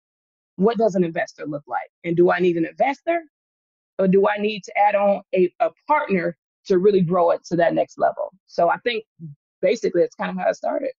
what 0.56 0.76
does 0.76 0.94
an 0.94 1.04
investor 1.04 1.46
look 1.46 1.64
like? 1.66 1.90
And 2.04 2.16
do 2.16 2.30
I 2.30 2.38
need 2.38 2.56
an 2.56 2.66
investor 2.66 3.22
or 3.98 4.08
do 4.08 4.26
I 4.28 4.40
need 4.40 4.62
to 4.64 4.78
add 4.78 4.94
on 4.94 5.22
a, 5.34 5.52
a 5.60 5.70
partner 5.86 6.36
to 6.66 6.78
really 6.78 7.00
grow 7.00 7.30
it 7.30 7.44
to 7.46 7.56
that 7.56 7.74
next 7.74 7.98
level? 7.98 8.32
So 8.46 8.68
I 8.68 8.76
think 8.78 9.04
basically 9.62 10.02
it's 10.02 10.14
kind 10.14 10.30
of 10.30 10.36
how 10.36 10.50
it 10.50 10.56
started. 10.56 10.92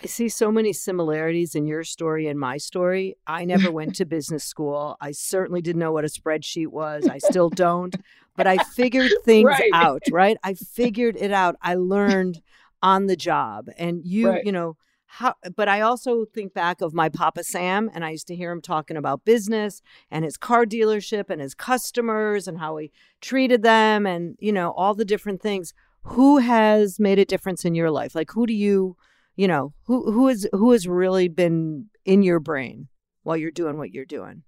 I 0.00 0.06
see 0.06 0.28
so 0.28 0.52
many 0.52 0.72
similarities 0.72 1.54
in 1.54 1.66
your 1.66 1.82
story 1.82 2.28
and 2.28 2.38
my 2.38 2.56
story. 2.56 3.16
I 3.26 3.44
never 3.52 3.70
went 3.70 3.96
to 3.96 4.06
business 4.06 4.44
school. 4.44 4.96
I 5.00 5.12
certainly 5.12 5.60
didn't 5.60 5.80
know 5.80 5.92
what 5.92 6.04
a 6.04 6.08
spreadsheet 6.08 6.68
was. 6.68 7.08
I 7.08 7.18
still 7.30 7.50
don't, 7.50 7.96
but 8.36 8.46
I 8.46 8.58
figured 8.58 9.10
things 9.24 9.46
right. 9.46 9.70
out, 9.72 10.02
right? 10.10 10.36
I 10.44 10.54
figured 10.74 11.16
it 11.16 11.32
out. 11.32 11.56
I 11.62 11.74
learned 11.74 12.40
on 12.82 13.06
the 13.06 13.16
job. 13.16 13.68
And 13.76 14.04
you, 14.04 14.28
right. 14.28 14.44
you 14.44 14.52
know, 14.52 14.76
how 15.10 15.34
but 15.56 15.68
I 15.68 15.80
also 15.80 16.26
think 16.26 16.52
back 16.52 16.82
of 16.82 16.92
my 16.92 17.08
Papa 17.08 17.42
Sam 17.42 17.90
and 17.94 18.04
I 18.04 18.10
used 18.10 18.26
to 18.26 18.36
hear 18.36 18.52
him 18.52 18.60
talking 18.60 18.96
about 18.96 19.24
business 19.24 19.80
and 20.10 20.22
his 20.22 20.36
car 20.36 20.66
dealership 20.66 21.30
and 21.30 21.40
his 21.40 21.54
customers 21.54 22.46
and 22.46 22.58
how 22.58 22.76
he 22.76 22.92
treated 23.22 23.62
them 23.62 24.06
and 24.06 24.36
you 24.38 24.52
know 24.52 24.72
all 24.72 24.94
the 24.94 25.06
different 25.06 25.40
things. 25.40 25.72
Who 26.02 26.38
has 26.38 27.00
made 27.00 27.18
a 27.18 27.24
difference 27.24 27.64
in 27.64 27.74
your 27.74 27.90
life? 27.90 28.14
Like 28.14 28.30
who 28.32 28.46
do 28.46 28.52
you, 28.52 28.96
you 29.38 29.46
know, 29.46 29.72
who 29.84 30.10
who 30.10 30.26
is 30.28 30.48
who 30.52 30.72
has 30.72 30.88
really 30.88 31.28
been 31.28 31.88
in 32.04 32.24
your 32.24 32.40
brain 32.40 32.88
while 33.22 33.36
you're 33.36 33.52
doing 33.52 33.78
what 33.78 33.94
you're 33.94 34.04
doing? 34.04 34.42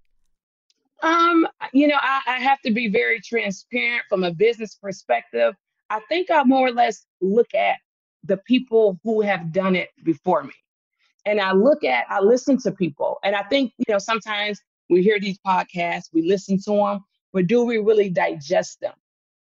Um, 1.02 1.46
you 1.72 1.86
know, 1.86 1.98
I, 2.00 2.20
I 2.26 2.40
have 2.40 2.60
to 2.62 2.72
be 2.72 2.88
very 2.88 3.20
transparent 3.20 4.02
from 4.08 4.24
a 4.24 4.34
business 4.34 4.74
perspective. 4.74 5.54
I 5.90 6.00
think 6.08 6.28
I 6.28 6.42
more 6.42 6.66
or 6.66 6.72
less 6.72 7.06
look 7.20 7.54
at 7.54 7.76
the 8.24 8.38
people 8.38 8.98
who 9.04 9.20
have 9.20 9.52
done 9.52 9.76
it 9.76 9.90
before 10.04 10.42
me. 10.42 10.52
And 11.24 11.40
I 11.40 11.52
look 11.52 11.84
at, 11.84 12.04
I 12.10 12.20
listen 12.20 12.58
to 12.62 12.72
people. 12.72 13.18
And 13.22 13.36
I 13.36 13.44
think, 13.44 13.72
you 13.78 13.84
know, 13.88 13.98
sometimes 13.98 14.60
we 14.88 15.02
hear 15.02 15.20
these 15.20 15.38
podcasts, 15.46 16.10
we 16.12 16.22
listen 16.22 16.58
to 16.64 16.72
them, 16.72 17.00
but 17.32 17.46
do 17.46 17.64
we 17.64 17.78
really 17.78 18.10
digest 18.10 18.80
them? 18.80 18.94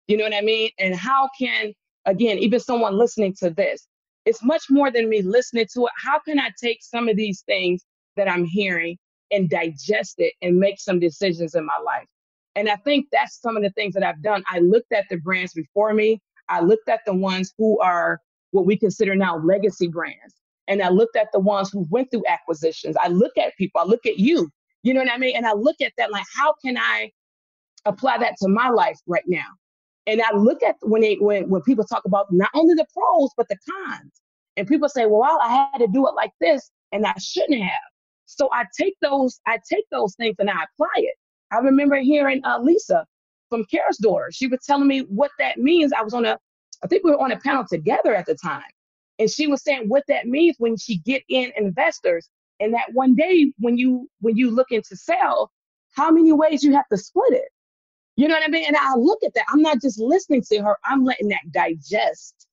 You 0.08 0.18
know 0.18 0.24
what 0.24 0.34
I 0.34 0.42
mean? 0.42 0.70
And 0.78 0.94
how 0.94 1.30
can, 1.38 1.72
again, 2.04 2.38
even 2.38 2.60
someone 2.60 2.98
listening 2.98 3.34
to 3.40 3.50
this, 3.50 3.88
it's 4.28 4.44
much 4.44 4.64
more 4.68 4.90
than 4.90 5.08
me 5.08 5.22
listening 5.22 5.66
to 5.72 5.86
it. 5.86 5.92
How 5.96 6.18
can 6.18 6.38
I 6.38 6.50
take 6.62 6.82
some 6.82 7.08
of 7.08 7.16
these 7.16 7.40
things 7.46 7.82
that 8.16 8.30
I'm 8.30 8.44
hearing 8.44 8.98
and 9.30 9.48
digest 9.48 10.16
it 10.18 10.34
and 10.42 10.58
make 10.58 10.78
some 10.78 11.00
decisions 11.00 11.54
in 11.54 11.64
my 11.64 11.78
life? 11.82 12.06
And 12.54 12.68
I 12.68 12.76
think 12.76 13.06
that's 13.10 13.40
some 13.40 13.56
of 13.56 13.62
the 13.62 13.70
things 13.70 13.94
that 13.94 14.02
I've 14.02 14.22
done. 14.22 14.44
I 14.50 14.58
looked 14.58 14.92
at 14.92 15.06
the 15.08 15.16
brands 15.16 15.54
before 15.54 15.94
me. 15.94 16.20
I 16.50 16.60
looked 16.60 16.90
at 16.90 17.00
the 17.06 17.14
ones 17.14 17.54
who 17.56 17.80
are 17.80 18.20
what 18.50 18.66
we 18.66 18.76
consider 18.76 19.14
now 19.14 19.38
legacy 19.38 19.88
brands. 19.88 20.34
And 20.66 20.82
I 20.82 20.90
looked 20.90 21.16
at 21.16 21.28
the 21.32 21.40
ones 21.40 21.70
who 21.70 21.86
went 21.88 22.10
through 22.10 22.24
acquisitions. 22.28 22.96
I 23.02 23.08
look 23.08 23.32
at 23.38 23.56
people, 23.56 23.80
I 23.80 23.84
look 23.84 24.04
at 24.04 24.18
you, 24.18 24.50
you 24.82 24.92
know 24.92 25.00
what 25.00 25.10
I 25.10 25.16
mean? 25.16 25.36
And 25.36 25.46
I 25.46 25.54
look 25.54 25.76
at 25.80 25.92
that 25.96 26.10
like, 26.10 26.26
how 26.36 26.54
can 26.62 26.76
I 26.76 27.10
apply 27.86 28.18
that 28.18 28.34
to 28.42 28.48
my 28.48 28.68
life 28.68 28.98
right 29.06 29.24
now? 29.26 29.46
And 30.08 30.22
I 30.22 30.34
look 30.34 30.62
at 30.62 30.76
when 30.80 31.02
they 31.02 31.16
when 31.16 31.50
when 31.50 31.60
people 31.62 31.84
talk 31.84 32.06
about 32.06 32.32
not 32.32 32.48
only 32.54 32.74
the 32.74 32.86
pros 32.96 33.30
but 33.36 33.46
the 33.48 33.58
cons, 33.68 34.10
and 34.56 34.66
people 34.66 34.88
say, 34.88 35.04
"Well, 35.04 35.38
I 35.42 35.68
had 35.70 35.78
to 35.80 35.86
do 35.86 36.08
it 36.08 36.14
like 36.14 36.32
this, 36.40 36.70
and 36.92 37.06
I 37.06 37.12
shouldn't 37.20 37.62
have." 37.62 37.88
So 38.24 38.48
I 38.50 38.64
take 38.78 38.94
those 39.02 39.38
I 39.46 39.58
take 39.70 39.84
those 39.92 40.14
things 40.16 40.36
and 40.38 40.48
I 40.48 40.54
apply 40.54 40.94
it. 40.96 41.14
I 41.52 41.58
remember 41.58 41.96
hearing 41.96 42.40
uh, 42.44 42.58
Lisa 42.58 43.04
from 43.50 43.66
Carol's 43.66 43.98
Daughter. 43.98 44.30
She 44.32 44.46
was 44.46 44.60
telling 44.64 44.88
me 44.88 45.00
what 45.00 45.30
that 45.38 45.58
means. 45.58 45.92
I 45.92 46.02
was 46.02 46.14
on 46.14 46.24
a 46.24 46.38
I 46.82 46.86
think 46.86 47.04
we 47.04 47.10
were 47.10 47.20
on 47.20 47.32
a 47.32 47.38
panel 47.40 47.64
together 47.68 48.14
at 48.14 48.24
the 48.24 48.34
time. 48.34 48.62
And 49.18 49.30
she 49.30 49.46
was 49.46 49.62
saying 49.62 49.88
what 49.88 50.04
that 50.08 50.26
means 50.26 50.56
when 50.58 50.78
she 50.78 50.98
get 51.00 51.22
in 51.28 51.52
investors. 51.56 52.30
And 52.60 52.72
that 52.72 52.92
one 52.94 53.14
day 53.14 53.52
when 53.58 53.76
you 53.76 54.08
when 54.20 54.38
you 54.38 54.50
look 54.50 54.70
into 54.70 54.96
sell, 54.96 55.50
how 55.96 56.10
many 56.10 56.32
ways 56.32 56.62
you 56.62 56.72
have 56.72 56.88
to 56.90 56.96
split 56.96 57.34
it. 57.34 57.48
You 58.18 58.26
know 58.26 58.34
what 58.34 58.42
I 58.44 58.48
mean? 58.48 58.64
And 58.66 58.76
I 58.76 58.96
look 58.96 59.22
at 59.22 59.32
that. 59.34 59.44
I'm 59.48 59.62
not 59.62 59.80
just 59.80 60.00
listening 60.00 60.42
to 60.50 60.58
her, 60.62 60.76
I'm 60.84 61.04
letting 61.04 61.28
that 61.28 61.52
digest. 61.52 62.48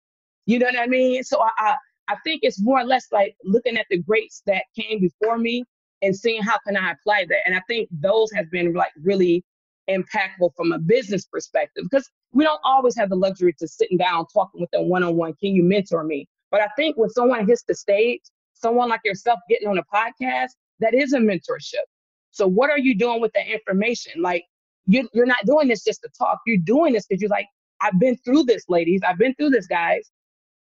You 0.45 0.59
know 0.59 0.67
what 0.67 0.77
I 0.77 0.85
mean? 0.85 1.23
So 1.23 1.41
I, 1.41 1.49
I, 1.57 1.75
I 2.07 2.15
think 2.23 2.41
it's 2.43 2.61
more 2.61 2.79
or 2.79 2.83
less 2.83 3.07
like 3.11 3.35
looking 3.43 3.75
at 3.75 3.87
the 3.89 3.97
greats 3.97 4.43
that 4.45 4.65
came 4.79 4.99
before 4.99 5.39
me 5.39 5.63
and 6.03 6.15
seeing 6.15 6.43
how 6.43 6.59
can 6.67 6.77
I 6.77 6.91
apply 6.91 7.25
that. 7.29 7.39
And 7.47 7.55
I 7.55 7.61
think 7.67 7.89
those 7.91 8.31
have 8.33 8.51
been 8.51 8.75
like 8.75 8.91
really 9.01 9.43
impactful 9.89 10.51
from 10.55 10.71
a 10.71 10.77
business 10.77 11.25
perspective 11.25 11.85
because 11.89 12.07
we 12.31 12.43
don't 12.43 12.61
always 12.63 12.95
have 12.95 13.09
the 13.09 13.15
luxury 13.15 13.55
to 13.57 13.67
sitting 13.67 13.97
down 13.97 14.27
talking 14.31 14.61
with 14.61 14.69
them 14.69 14.87
one 14.87 15.01
on 15.01 15.15
one. 15.15 15.33
Can 15.41 15.55
you 15.55 15.63
mentor 15.63 16.03
me? 16.03 16.27
But 16.51 16.61
I 16.61 16.67
think 16.77 16.95
when 16.95 17.09
someone 17.09 17.47
hits 17.47 17.63
the 17.67 17.73
stage, 17.73 18.21
someone 18.53 18.87
like 18.87 19.01
yourself 19.03 19.39
getting 19.49 19.67
on 19.67 19.79
a 19.79 19.83
podcast, 19.91 20.51
that 20.79 20.93
is 20.93 21.13
a 21.13 21.17
mentorship. 21.17 21.85
So 22.29 22.45
what 22.45 22.69
are 22.69 22.77
you 22.77 22.95
doing 22.95 23.19
with 23.19 23.33
that 23.33 23.47
information? 23.47 24.21
Like 24.21 24.45
you, 24.87 25.07
you're 25.13 25.25
not 25.25 25.45
doing 25.45 25.67
this 25.67 25.83
just 25.83 26.01
to 26.03 26.09
talk. 26.17 26.39
You're 26.45 26.57
doing 26.57 26.93
this 26.93 27.05
because 27.07 27.21
you're 27.21 27.29
like, 27.29 27.47
I've 27.81 27.99
been 27.99 28.17
through 28.17 28.43
this, 28.43 28.63
ladies. 28.69 29.01
I've 29.07 29.17
been 29.17 29.33
through 29.35 29.51
this, 29.51 29.67
guys. 29.67 30.11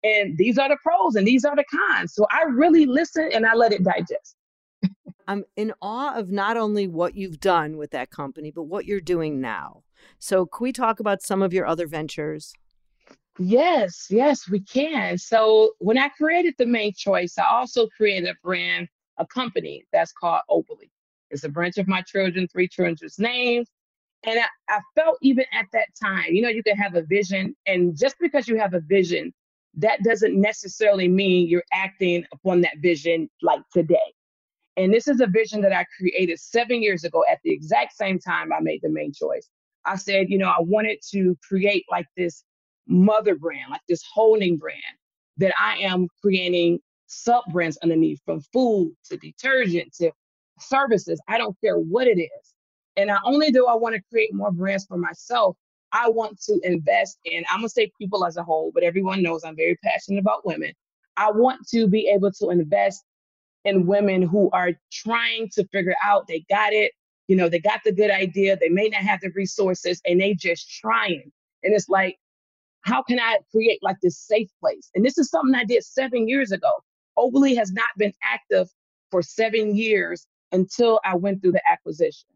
And 0.03 0.37
these 0.37 0.57
are 0.57 0.69
the 0.69 0.77
pros 0.81 1.15
and 1.15 1.27
these 1.27 1.43
are 1.45 1.55
the 1.55 1.65
cons. 1.65 2.13
So 2.13 2.25
I 2.31 2.43
really 2.43 2.85
listen 2.85 3.29
and 3.33 3.45
I 3.45 3.53
let 3.53 3.73
it 3.73 3.83
digest. 3.83 4.35
I'm 5.27 5.43
in 5.55 5.73
awe 5.81 6.15
of 6.15 6.31
not 6.31 6.57
only 6.57 6.87
what 6.87 7.15
you've 7.15 7.39
done 7.39 7.77
with 7.77 7.91
that 7.91 8.09
company, 8.09 8.49
but 8.49 8.63
what 8.63 8.85
you're 8.85 8.99
doing 8.99 9.39
now. 9.39 9.83
So, 10.17 10.47
can 10.47 10.63
we 10.63 10.71
talk 10.71 10.99
about 10.99 11.21
some 11.21 11.43
of 11.43 11.53
your 11.53 11.67
other 11.67 11.85
ventures? 11.85 12.53
Yes, 13.37 14.07
yes, 14.09 14.49
we 14.49 14.61
can. 14.61 15.19
So, 15.19 15.73
when 15.77 15.99
I 15.99 16.09
created 16.09 16.55
the 16.57 16.65
Mane 16.65 16.93
Choice, 16.95 17.37
I 17.37 17.45
also 17.45 17.87
created 17.95 18.27
a 18.27 18.35
brand, 18.43 18.87
a 19.17 19.27
company 19.27 19.85
that's 19.93 20.11
called 20.13 20.41
Opally. 20.49 20.89
It's 21.29 21.43
a 21.43 21.49
branch 21.49 21.77
of 21.77 21.87
my 21.87 22.01
children, 22.01 22.47
three 22.47 22.67
children's 22.67 23.19
names. 23.19 23.67
And 24.25 24.39
I, 24.39 24.45
I 24.69 24.79
felt 24.95 25.17
even 25.21 25.45
at 25.53 25.65
that 25.73 25.87
time, 26.01 26.25
you 26.29 26.41
know, 26.41 26.49
you 26.49 26.63
can 26.63 26.75
have 26.75 26.95
a 26.95 27.03
vision, 27.03 27.55
and 27.65 27.97
just 27.97 28.15
because 28.19 28.47
you 28.47 28.57
have 28.57 28.73
a 28.73 28.81
vision, 28.81 29.33
that 29.75 30.03
doesn't 30.03 30.39
necessarily 30.39 31.07
mean 31.07 31.47
you're 31.47 31.63
acting 31.73 32.25
upon 32.33 32.61
that 32.61 32.77
vision 32.79 33.29
like 33.41 33.61
today. 33.71 33.97
And 34.77 34.93
this 34.93 35.07
is 35.07 35.21
a 35.21 35.27
vision 35.27 35.61
that 35.61 35.73
I 35.73 35.85
created 35.97 36.39
seven 36.39 36.81
years 36.81 37.03
ago 37.03 37.23
at 37.29 37.39
the 37.43 37.51
exact 37.51 37.95
same 37.95 38.19
time 38.19 38.51
I 38.51 38.59
made 38.61 38.79
the 38.81 38.89
Mane 38.89 39.13
Choice. 39.13 39.47
I 39.85 39.95
said, 39.95 40.29
you 40.29 40.37
know, 40.37 40.49
I 40.49 40.59
wanted 40.59 40.99
to 41.11 41.37
create 41.47 41.85
like 41.89 42.07
this 42.17 42.43
mother 42.87 43.35
brand, 43.35 43.71
like 43.71 43.81
this 43.87 44.03
holding 44.13 44.57
brand 44.57 44.81
that 45.37 45.53
I 45.59 45.77
am 45.79 46.07
creating 46.21 46.79
sub 47.07 47.43
brands 47.51 47.77
underneath 47.83 48.19
from 48.25 48.41
food 48.53 48.93
to 49.05 49.17
detergent 49.17 49.93
to 49.95 50.11
services. 50.59 51.21
I 51.27 51.37
don't 51.37 51.55
care 51.61 51.77
what 51.77 52.07
it 52.07 52.19
is. 52.19 52.53
And 52.99 53.07
not 53.07 53.21
only 53.23 53.49
do 53.49 53.65
I 53.65 53.75
want 53.75 53.95
to 53.95 54.01
create 54.11 54.33
more 54.33 54.51
brands 54.51 54.85
for 54.85 54.97
myself, 54.97 55.55
I 55.93 56.09
want 56.09 56.41
to 56.41 56.59
invest 56.63 57.17
in, 57.23 57.45
I'm 57.49 57.59
going 57.59 57.69
to 57.69 57.73
say 57.73 57.89
people 57.97 58.25
as 58.25 58.35
a 58.35 58.43
whole, 58.43 58.71
but 58.73 58.83
everyone 58.83 59.23
knows 59.23 59.45
I'm 59.45 59.55
very 59.55 59.77
passionate 59.81 60.19
about 60.19 60.45
women. 60.45 60.73
I 61.15 61.31
want 61.31 61.65
to 61.69 61.87
be 61.87 62.09
able 62.09 62.33
to 62.33 62.49
invest 62.49 63.05
in 63.63 63.87
women 63.87 64.21
who 64.21 64.49
are 64.51 64.71
trying 64.91 65.49
to 65.53 65.65
figure 65.67 65.95
out 66.03 66.27
they 66.27 66.43
got 66.49 66.73
it, 66.73 66.91
you 67.29 67.37
know, 67.37 67.47
they 67.47 67.59
got 67.59 67.79
the 67.85 67.93
good 67.93 68.11
idea, 68.11 68.57
they 68.57 68.67
may 68.67 68.89
not 68.89 69.01
have 69.01 69.21
the 69.21 69.31
resources, 69.33 70.01
and 70.05 70.19
they 70.19 70.33
just 70.33 70.69
trying. 70.69 71.31
And 71.63 71.73
it's 71.73 71.87
like, 71.87 72.17
how 72.81 73.01
can 73.01 73.17
I 73.17 73.37
create 73.49 73.79
like 73.81 73.97
this 74.03 74.17
safe 74.17 74.49
place? 74.59 74.89
And 74.93 75.05
this 75.05 75.17
is 75.17 75.29
something 75.29 75.55
I 75.55 75.63
did 75.63 75.85
seven 75.85 76.27
years 76.27 76.51
ago. 76.51 76.71
Oberly 77.17 77.55
has 77.55 77.71
not 77.71 77.89
been 77.97 78.13
active 78.23 78.67
for 79.09 79.21
seven 79.21 79.73
years 79.73 80.27
until 80.51 80.99
I 81.05 81.15
went 81.15 81.41
through 81.41 81.53
the 81.53 81.61
acquisition. 81.71 82.27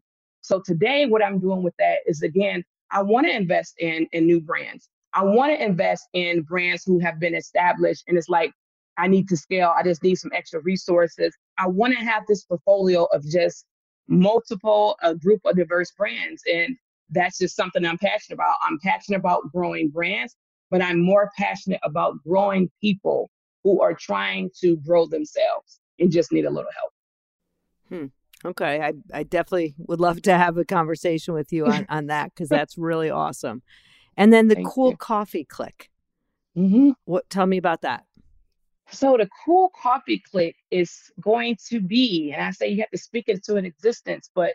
So 0.44 0.60
today, 0.60 1.06
what 1.06 1.24
I'm 1.24 1.38
doing 1.38 1.62
with 1.62 1.72
that 1.78 2.00
is 2.06 2.20
again, 2.20 2.62
I 2.90 3.00
want 3.00 3.26
to 3.26 3.34
invest 3.34 3.76
in 3.78 4.06
in 4.12 4.26
new 4.26 4.42
brands. 4.42 4.90
I 5.14 5.24
want 5.24 5.56
to 5.56 5.64
invest 5.64 6.06
in 6.12 6.42
brands 6.42 6.84
who 6.84 6.98
have 6.98 7.18
been 7.18 7.34
established, 7.34 8.04
and 8.08 8.18
it's 8.18 8.28
like 8.28 8.52
I 8.98 9.08
need 9.08 9.26
to 9.30 9.38
scale. 9.38 9.72
I 9.74 9.82
just 9.82 10.02
need 10.02 10.16
some 10.16 10.30
extra 10.34 10.60
resources. 10.60 11.34
I 11.56 11.66
want 11.66 11.94
to 11.94 12.04
have 12.04 12.24
this 12.28 12.44
portfolio 12.44 13.04
of 13.04 13.24
just 13.26 13.64
multiple, 14.06 14.98
a 15.02 15.14
group 15.14 15.40
of 15.46 15.56
diverse 15.56 15.92
brands, 15.92 16.42
and 16.46 16.76
that's 17.08 17.38
just 17.38 17.56
something 17.56 17.82
I'm 17.82 17.96
passionate 17.96 18.34
about. 18.34 18.56
I'm 18.60 18.78
passionate 18.80 19.20
about 19.20 19.50
growing 19.50 19.88
brands, 19.88 20.36
but 20.70 20.82
I'm 20.82 21.00
more 21.00 21.30
passionate 21.38 21.80
about 21.84 22.22
growing 22.22 22.70
people 22.82 23.30
who 23.62 23.80
are 23.80 23.94
trying 23.94 24.50
to 24.60 24.76
grow 24.76 25.06
themselves 25.06 25.80
and 25.98 26.12
just 26.12 26.32
need 26.32 26.44
a 26.44 26.50
little 26.50 26.70
help. 26.78 26.92
Hmm. 27.88 28.06
Okay, 28.44 28.80
I, 28.80 28.92
I 29.12 29.22
definitely 29.22 29.74
would 29.78 30.00
love 30.00 30.20
to 30.22 30.36
have 30.36 30.58
a 30.58 30.64
conversation 30.64 31.34
with 31.34 31.52
you 31.52 31.66
on, 31.66 31.86
on 31.88 32.06
that 32.06 32.34
because 32.34 32.48
that's 32.50 32.76
really 32.76 33.10
awesome. 33.10 33.62
And 34.16 34.32
then 34.32 34.48
the 34.48 34.54
Thank 34.54 34.68
cool 34.68 34.90
you. 34.90 34.96
coffee 34.96 35.44
click. 35.44 35.90
Mm-hmm. 36.56 36.90
What? 37.04 37.28
Tell 37.30 37.46
me 37.46 37.56
about 37.56 37.82
that. 37.82 38.04
So 38.90 39.16
the 39.16 39.28
cool 39.44 39.72
coffee 39.80 40.22
click 40.30 40.56
is 40.70 41.10
going 41.20 41.56
to 41.68 41.80
be, 41.80 42.32
and 42.32 42.44
I 42.44 42.50
say 42.50 42.68
you 42.68 42.80
have 42.80 42.90
to 42.90 42.98
speak 42.98 43.24
it 43.28 43.42
to 43.44 43.56
an 43.56 43.64
existence, 43.64 44.30
but 44.34 44.54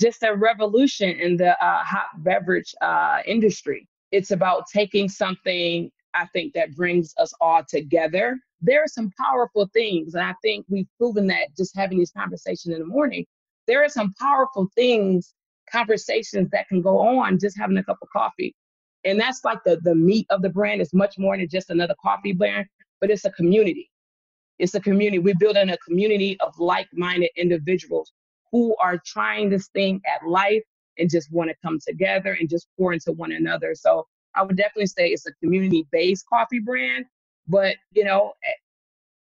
just 0.00 0.22
a 0.22 0.34
revolution 0.34 1.10
in 1.18 1.36
the 1.36 1.52
uh, 1.64 1.84
hot 1.84 2.08
beverage 2.18 2.74
uh, 2.80 3.20
industry. 3.26 3.88
It's 4.12 4.30
about 4.30 4.64
taking 4.72 5.08
something 5.08 5.90
I 6.14 6.26
think 6.26 6.54
that 6.54 6.74
brings 6.74 7.14
us 7.18 7.32
all 7.40 7.62
together. 7.68 8.38
There 8.60 8.82
are 8.82 8.88
some 8.88 9.10
powerful 9.18 9.68
things, 9.72 10.14
and 10.14 10.24
I 10.24 10.34
think 10.42 10.66
we've 10.68 10.88
proven 10.98 11.26
that 11.28 11.48
just 11.56 11.76
having 11.76 11.98
these 11.98 12.12
conversations 12.12 12.74
in 12.74 12.80
the 12.80 12.86
morning. 12.86 13.26
There 13.66 13.84
are 13.84 13.88
some 13.88 14.12
powerful 14.18 14.68
things, 14.74 15.34
conversations 15.70 16.50
that 16.50 16.68
can 16.68 16.82
go 16.82 16.98
on 16.98 17.38
just 17.38 17.58
having 17.58 17.76
a 17.76 17.84
cup 17.84 17.98
of 18.02 18.08
coffee. 18.12 18.54
And 19.04 19.18
that's 19.18 19.44
like 19.44 19.58
the 19.64 19.80
the 19.82 19.94
meat 19.94 20.26
of 20.30 20.42
the 20.42 20.50
brand 20.50 20.80
is 20.82 20.92
much 20.92 21.16
more 21.18 21.36
than 21.36 21.48
just 21.48 21.70
another 21.70 21.94
coffee 22.02 22.32
brand, 22.32 22.66
but 23.00 23.10
it's 23.10 23.24
a 23.24 23.30
community. 23.30 23.90
It's 24.58 24.74
a 24.74 24.80
community. 24.80 25.18
We're 25.18 25.34
building 25.38 25.70
a 25.70 25.78
community 25.78 26.38
of 26.40 26.58
like-minded 26.58 27.30
individuals 27.36 28.12
who 28.52 28.76
are 28.82 29.00
trying 29.06 29.48
this 29.48 29.68
thing 29.68 30.02
at 30.06 30.28
life 30.28 30.62
and 30.98 31.08
just 31.08 31.32
want 31.32 31.48
to 31.48 31.56
come 31.64 31.78
together 31.86 32.36
and 32.38 32.48
just 32.48 32.66
pour 32.78 32.92
into 32.92 33.12
one 33.12 33.32
another. 33.32 33.74
So 33.74 34.06
I 34.34 34.42
would 34.42 34.56
definitely 34.56 34.86
say 34.86 35.08
it's 35.08 35.26
a 35.26 35.32
community-based 35.42 36.24
coffee 36.28 36.60
brand. 36.60 37.06
But 37.48 37.76
you 37.92 38.04
know, 38.04 38.32
eh, 38.44 38.52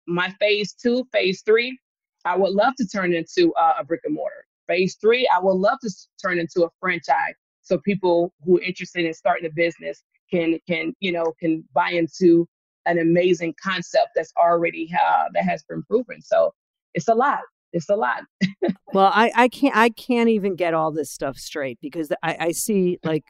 my 0.06 0.30
phase 0.40 0.72
two, 0.72 1.06
phase 1.12 1.42
three, 1.42 1.78
I 2.24 2.36
would 2.36 2.52
love 2.52 2.74
to 2.76 2.86
turn 2.86 3.14
into 3.14 3.52
uh, 3.54 3.74
a 3.78 3.84
brick 3.84 4.00
and 4.04 4.14
mortar. 4.14 4.44
Phase 4.66 4.96
three, 5.00 5.28
I 5.34 5.40
would 5.40 5.56
love 5.56 5.78
to 5.82 5.90
turn 6.22 6.38
into 6.38 6.64
a 6.64 6.68
franchise, 6.80 7.34
so 7.62 7.78
people 7.78 8.32
who 8.44 8.58
are 8.58 8.62
interested 8.62 9.04
in 9.04 9.14
starting 9.14 9.46
a 9.46 9.52
business 9.54 10.02
can 10.30 10.58
can 10.68 10.94
you 11.00 11.12
know 11.12 11.32
can 11.40 11.64
buy 11.74 11.90
into 11.90 12.46
an 12.86 12.98
amazing 12.98 13.54
concept 13.62 14.08
that's 14.14 14.32
already 14.36 14.90
uh, 14.94 15.24
that 15.34 15.44
has 15.44 15.62
been 15.64 15.82
proven. 15.84 16.20
So 16.20 16.52
it's 16.94 17.08
a 17.08 17.14
lot. 17.14 17.40
It's 17.72 17.88
a 17.88 17.96
lot. 17.96 18.22
Well, 18.92 19.12
I, 19.14 19.30
I 19.36 19.48
can't 19.48 19.76
I 19.76 19.90
can't 19.90 20.28
even 20.28 20.56
get 20.56 20.74
all 20.74 20.90
this 20.90 21.12
stuff 21.12 21.38
straight 21.38 21.78
because 21.80 22.10
I, 22.24 22.36
I 22.40 22.50
see 22.50 22.98
like 23.04 23.24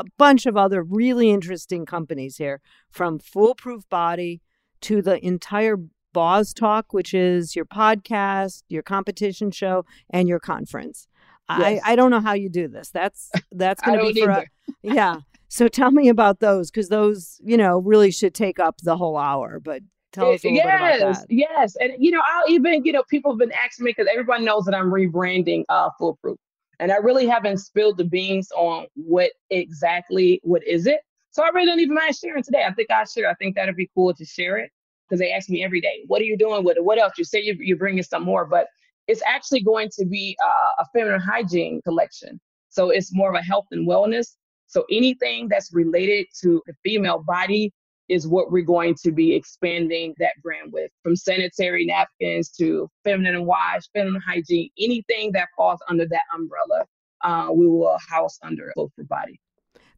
a 0.00 0.04
bunch 0.18 0.46
of 0.46 0.56
other 0.56 0.82
really 0.82 1.30
interesting 1.30 1.86
companies 1.86 2.36
here, 2.36 2.60
from 2.90 3.18
Foolproof 3.18 3.88
Body 3.88 4.40
to 4.82 5.02
the 5.02 5.24
entire 5.24 5.76
Boz 6.12 6.54
Talk, 6.54 6.92
which 6.92 7.12
is 7.12 7.54
your 7.54 7.66
podcast, 7.66 8.62
your 8.68 8.82
competition 8.82 9.50
show, 9.50 9.84
and 10.10 10.28
your 10.28 10.40
conference. 10.40 11.08
Yes. 11.48 11.82
I, 11.84 11.92
I 11.92 11.96
don't 11.96 12.10
know 12.10 12.20
how 12.20 12.32
you 12.32 12.48
do 12.48 12.68
this. 12.68 12.90
That's 12.90 13.30
that's 13.52 13.80
going 13.84 13.98
to 13.98 14.12
be 14.12 14.22
for 14.22 14.30
either. 14.30 14.50
yeah. 14.82 15.20
So 15.48 15.68
tell 15.68 15.90
me 15.90 16.08
about 16.08 16.40
those 16.40 16.70
because 16.70 16.88
those 16.88 17.40
you 17.44 17.56
know 17.56 17.78
really 17.78 18.10
should 18.10 18.34
take 18.34 18.58
up 18.58 18.80
the 18.82 18.96
whole 18.96 19.16
hour. 19.16 19.60
But 19.60 19.82
tell 20.12 20.32
us 20.32 20.44
a 20.44 20.48
little 20.48 20.56
yes, 20.56 20.92
bit 20.92 21.02
about 21.02 21.16
that. 21.18 21.26
yes, 21.28 21.76
and 21.80 21.92
you 21.98 22.10
know, 22.10 22.22
I'll 22.26 22.50
even 22.50 22.84
you 22.84 22.92
know, 22.92 23.04
people 23.08 23.32
have 23.32 23.38
been 23.38 23.52
asking 23.52 23.84
me 23.84 23.90
because 23.90 24.08
everyone 24.10 24.44
knows 24.44 24.64
that 24.64 24.74
I'm 24.74 24.90
rebranding 24.90 25.64
uh, 25.68 25.90
Foolproof, 25.98 26.38
and 26.80 26.92
I 26.92 26.96
really 26.96 27.26
haven't 27.26 27.58
spilled 27.58 27.98
the 27.98 28.04
beans 28.04 28.50
on 28.52 28.86
what 28.94 29.32
exactly 29.50 30.40
what 30.42 30.66
is 30.66 30.86
it. 30.86 31.00
So 31.30 31.42
I 31.44 31.48
really 31.48 31.66
don't 31.66 31.80
even 31.80 31.94
mind 31.94 32.16
sharing 32.16 32.42
today. 32.42 32.64
I 32.66 32.72
think 32.72 32.90
I 32.90 33.04
share. 33.04 33.28
I 33.28 33.34
think 33.34 33.54
that'd 33.54 33.76
be 33.76 33.90
cool 33.94 34.14
to 34.14 34.24
share 34.24 34.56
it 34.56 34.70
because 35.08 35.20
they 35.20 35.32
ask 35.32 35.48
me 35.48 35.62
every 35.62 35.80
day, 35.80 36.04
"What 36.06 36.22
are 36.22 36.24
you 36.24 36.36
doing 36.36 36.64
with 36.64 36.76
it? 36.76 36.84
What 36.84 36.98
else?" 36.98 37.12
You 37.18 37.24
say 37.24 37.42
you, 37.42 37.56
you're 37.60 37.76
bringing 37.76 38.02
some 38.02 38.22
more, 38.22 38.46
but 38.46 38.68
it's 39.06 39.22
actually 39.26 39.62
going 39.62 39.90
to 39.98 40.04
be 40.04 40.36
uh, 40.44 40.82
a 40.82 40.86
feminine 40.92 41.20
hygiene 41.20 41.80
collection. 41.82 42.40
So 42.70 42.90
it's 42.90 43.14
more 43.14 43.30
of 43.30 43.34
a 43.36 43.42
health 43.42 43.66
and 43.70 43.86
wellness. 43.86 44.36
So 44.66 44.84
anything 44.90 45.48
that's 45.48 45.72
related 45.72 46.26
to 46.40 46.62
the 46.66 46.74
female 46.84 47.22
body 47.22 47.72
is 48.08 48.26
what 48.26 48.50
we're 48.52 48.64
going 48.64 48.94
to 49.02 49.10
be 49.12 49.34
expanding 49.34 50.14
that 50.18 50.32
brand 50.42 50.72
with 50.72 50.90
from 51.02 51.16
sanitary 51.16 51.84
napkins 51.84 52.50
to 52.50 52.88
feminine 53.04 53.44
wash, 53.44 53.82
feminine 53.92 54.20
hygiene, 54.20 54.70
anything 54.78 55.32
that 55.32 55.48
falls 55.56 55.80
under 55.88 56.06
that 56.06 56.22
umbrella, 56.34 56.84
uh, 57.22 57.48
we 57.52 57.66
will 57.66 57.98
house 58.08 58.38
under 58.42 58.72
both 58.76 58.92
for 58.94 59.04
body. 59.04 59.40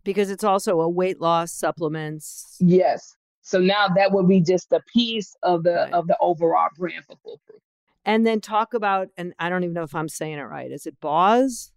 Because 0.04 0.30
it's 0.30 0.44
also 0.44 0.80
a 0.80 0.88
weight 0.88 1.20
loss 1.20 1.52
supplements. 1.52 2.56
Yes. 2.60 3.14
So 3.42 3.58
now 3.60 3.88
that 3.88 4.12
would 4.12 4.28
be 4.28 4.40
just 4.40 4.72
a 4.72 4.80
piece 4.92 5.34
of 5.42 5.62
the 5.62 5.74
Right. 5.74 5.92
of 5.92 6.06
the 6.06 6.16
overall 6.20 6.68
brand 6.76 7.04
for 7.04 7.16
Foolproof. 7.22 7.60
And 8.04 8.26
then 8.26 8.40
talk 8.40 8.72
about, 8.72 9.08
and 9.18 9.34
I 9.38 9.50
don't 9.50 9.64
even 9.64 9.74
know 9.74 9.82
if 9.82 9.94
I'm 9.94 10.08
saying 10.08 10.38
it 10.38 10.42
right. 10.42 10.70
Is 10.70 10.86
it 10.86 10.98
Boz? 11.00 11.72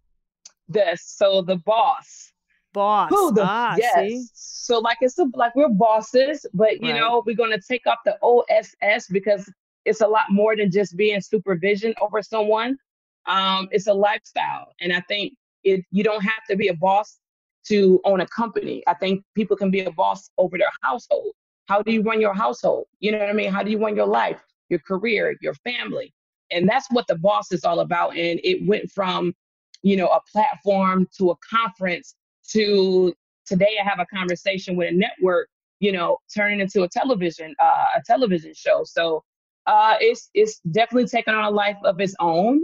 This 0.70 1.02
so 1.04 1.42
the 1.42 1.58
boss. 1.58 2.32
Boss. 2.74 3.10
Who 3.10 3.34
the 3.34 3.44
ah, 3.44 3.76
yes. 3.78 3.96
see? 3.96 4.26
So 4.34 4.80
like 4.80 4.98
it's 5.02 5.18
a, 5.20 5.26
like 5.34 5.56
we're 5.56 5.70
bosses, 5.70 6.46
but 6.54 6.82
you 6.82 6.92
Right. 6.92 7.00
know 7.00 7.24
we're 7.26 7.36
gonna 7.36 7.60
take 7.60 7.86
up 7.88 8.00
the 8.06 8.18
OSS 8.22 9.08
because 9.10 9.52
it's 9.86 10.02
a 10.02 10.08
lot 10.08 10.26
more 10.30 10.56
than 10.56 10.72
just 10.72 10.96
being 10.96 11.20
supervision 11.22 11.94
over 12.02 12.22
someone. 12.22 12.78
Um, 13.26 13.68
it's 13.72 13.88
a 13.88 13.94
lifestyle, 13.94 14.74
and 14.80 14.94
I 14.94 15.02
think 15.02 15.34
it 15.64 15.84
you 15.92 16.04
don't 16.04 16.22
have 16.24 16.44
to 16.50 16.56
be 16.56 16.70
a 16.70 16.74
boss 16.76 17.20
to 17.68 18.00
own 18.06 18.22
a 18.22 18.28
company. 18.28 18.84
I 18.88 18.94
think 18.94 19.24
people 19.36 19.58
can 19.58 19.70
be 19.70 19.82
a 19.82 19.92
boss 19.92 20.30
over 20.38 20.58
their 20.58 20.72
household. 20.82 21.34
How 21.68 21.82
do 21.82 21.92
you 21.92 22.02
run 22.02 22.20
your 22.20 22.34
household? 22.34 22.88
You 23.00 23.12
know 23.12 23.20
what 23.20 23.30
I 23.30 23.34
mean? 23.34 23.52
How 23.52 23.64
do 23.64 23.72
you 23.72 23.80
run 23.80 23.96
your 23.96 24.08
life, 24.08 24.42
your 24.70 24.80
career, 24.80 25.36
your 25.42 25.54
family? 25.56 26.14
And 26.52 26.68
that's 26.68 26.88
what 26.92 27.08
the 27.08 27.16
boss 27.18 27.52
is 27.52 27.64
all 27.64 27.80
about. 27.80 28.18
And 28.18 28.40
it 28.44 28.66
went 28.66 28.92
from, 28.92 29.34
you 29.84 29.96
know, 29.96 30.08
a 30.08 30.20
platform 30.32 31.08
to 31.18 31.32
a 31.32 31.36
conference 31.50 32.16
to 32.54 33.14
today 33.46 33.78
I 33.84 33.88
have 33.88 34.00
a 34.00 34.06
conversation 34.06 34.76
with 34.76 34.90
a 34.90 34.96
network, 34.96 35.50
you 35.80 35.92
know, 35.92 36.18
turning 36.34 36.60
into 36.60 36.84
a 36.84 36.88
television, 36.88 37.56
uh, 37.60 37.86
a 37.98 38.02
television 38.06 38.54
show. 38.56 38.84
So 38.84 39.24
uh, 39.68 39.96
it's 40.00 40.30
it's 40.34 40.60
definitely 40.72 41.08
taken 41.08 41.34
on 41.34 41.46
a 41.46 41.50
life 41.50 41.78
of 41.84 42.00
its 42.00 42.16
own. 42.20 42.64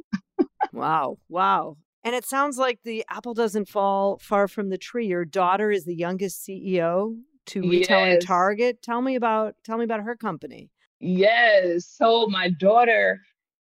Wow. 0.74 1.18
Wow. 1.30 1.78
And 2.04 2.16
it 2.16 2.26
sounds 2.26 2.58
like 2.58 2.80
the 2.84 3.04
apple 3.10 3.34
doesn't 3.34 3.68
fall 3.68 4.18
far 4.20 4.48
from 4.48 4.70
the 4.70 4.78
tree. 4.78 5.08
Your 5.08 5.26
daughter 5.26 5.72
is 5.72 5.86
the 5.86 5.96
youngest 5.96 6.48
CEO 6.48 7.16
to 7.48 7.62
retail 7.62 8.04
and 8.04 8.22
Target. 8.26 8.82
Tell 8.82 9.02
me 9.02 9.16
about 9.16 9.56
tell 9.64 9.78
me 9.78 9.84
about 9.84 10.02
her 10.02 10.16
company. 10.16 10.70
Yes. 11.00 11.86
So 11.86 12.28
my 12.28 12.50
daughter 12.50 13.20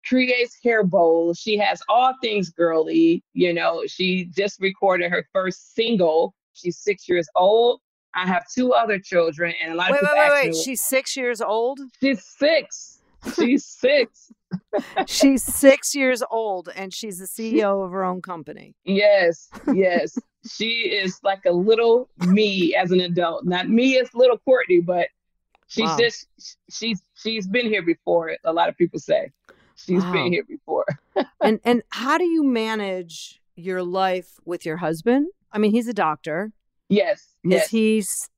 creates 0.07 0.57
hair 0.63 0.83
bowls. 0.83 1.39
She 1.39 1.57
has 1.57 1.81
all 1.89 2.13
things 2.21 2.49
girly. 2.49 3.23
You 3.33 3.53
know, 3.53 3.83
she 3.87 4.25
just 4.25 4.59
recorded 4.59 5.11
her 5.11 5.27
first 5.33 5.75
single. 5.75 6.33
She's 6.53 6.77
six 6.77 7.07
years 7.09 7.27
old. 7.35 7.81
I 8.13 8.25
have 8.25 8.45
two 8.53 8.71
other 8.73 8.97
children, 8.97 9.53
and 9.61 9.73
a 9.73 9.75
lot 9.75 9.91
Wait, 9.91 9.97
of 9.97 10.01
people 10.01 10.15
wait, 10.17 10.25
ask 10.25 10.33
wait. 10.33 10.51
me, 10.53 10.63
She's 10.63 10.81
six 10.81 11.17
years 11.17 11.41
old. 11.41 11.79
she's 12.01 12.23
six. 12.23 13.01
She's 13.35 13.65
six. 13.81 14.31
she's 15.07 15.43
six 15.43 15.95
years 15.95 16.23
old 16.29 16.69
and 16.75 16.93
she's 16.93 17.17
the 17.17 17.25
CEO 17.25 17.83
of 17.83 17.91
her 17.91 18.03
own 18.03 18.21
company. 18.21 18.75
Yes, 18.85 19.49
yes. 19.73 20.17
she 20.49 20.81
is 20.81 21.19
like 21.23 21.43
a 21.45 21.51
little 21.51 22.09
me 22.27 22.75
as 22.75 22.91
an 22.91 23.01
adult. 23.01 23.45
Not 23.45 23.69
me 23.69 23.97
as 23.97 24.13
little 24.13 24.37
Courtney, 24.37 24.79
but 24.81 25.07
she's 25.67 25.85
wow. 25.85 25.97
just 25.97 26.27
she's 26.69 27.01
she's 27.15 27.47
been 27.47 27.65
here 27.65 27.81
before. 27.81 28.37
A 28.43 28.53
lot 28.53 28.69
of 28.69 28.77
people 28.77 28.99
say 28.99 29.31
she's 29.85 30.03
wow. 30.03 30.11
been 30.11 30.31
here 30.31 30.43
before. 30.43 30.85
and 31.41 31.59
and 31.63 31.83
how 31.89 32.17
do 32.17 32.25
you 32.25 32.43
manage 32.43 33.41
your 33.55 33.83
life 33.83 34.39
with 34.45 34.65
your 34.65 34.77
husband? 34.77 35.27
I 35.51 35.57
mean, 35.57 35.71
he's 35.71 35.87
a 35.87 35.93
doctor. 35.93 36.51
Yes. 36.89 37.19
Is 37.43 37.51
yes. 37.51 37.69
he 37.69 37.97
is 37.97 38.29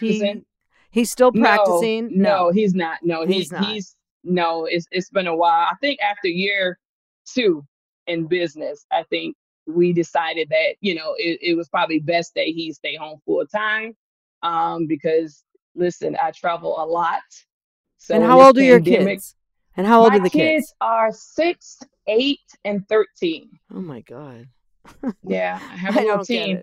he 0.00 0.42
he's 0.90 1.10
still 1.10 1.32
practicing? 1.32 2.10
No, 2.18 2.46
no, 2.46 2.50
he's 2.50 2.74
not. 2.74 2.98
No, 3.02 3.26
he's 3.26 3.34
he's, 3.34 3.52
not. 3.52 3.64
he's 3.66 3.96
no, 4.24 4.64
it's 4.64 4.86
it's 4.90 5.10
been 5.10 5.26
a 5.26 5.36
while. 5.36 5.66
I 5.70 5.74
think 5.80 6.00
after 6.00 6.28
year 6.28 6.78
two 7.26 7.64
in 8.06 8.26
business, 8.26 8.86
I 8.90 9.04
think 9.04 9.36
we 9.66 9.92
decided 9.92 10.48
that 10.48 10.76
you 10.80 10.94
know 10.94 11.14
it, 11.18 11.38
it 11.42 11.54
was 11.54 11.68
probably 11.68 12.00
best 12.00 12.34
that 12.34 12.46
he 12.46 12.72
stay 12.72 12.96
home 12.96 13.20
full 13.24 13.46
time 13.46 13.94
um, 14.42 14.86
because 14.86 15.44
listen, 15.74 16.16
I 16.20 16.30
travel 16.32 16.76
a 16.78 16.86
lot. 16.86 17.20
So 17.98 18.14
and 18.14 18.24
how 18.24 18.40
old 18.40 18.58
are 18.58 18.62
your 18.62 18.80
kids? 18.80 19.34
And 19.78 19.86
how 19.86 20.02
old 20.02 20.12
are 20.12 20.18
the 20.18 20.28
kids? 20.28 20.32
The 20.32 20.40
kids? 20.40 20.74
Are 20.80 21.12
six, 21.12 21.78
eight, 22.08 22.40
and 22.64 22.86
thirteen. 22.88 23.48
Oh 23.72 23.80
my 23.80 24.00
god. 24.00 24.48
yeah, 25.22 25.60
I 25.62 25.76
have 25.76 25.96
a 25.96 26.00
little 26.00 26.24
team. 26.24 26.62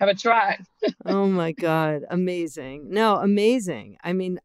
Have 0.00 0.08
a 0.08 0.14
try. 0.14 0.58
oh 1.06 1.28
my 1.28 1.52
god, 1.52 2.02
amazing! 2.10 2.90
No, 2.90 3.16
amazing. 3.16 3.96
I 4.02 4.12
mean, 4.12 4.40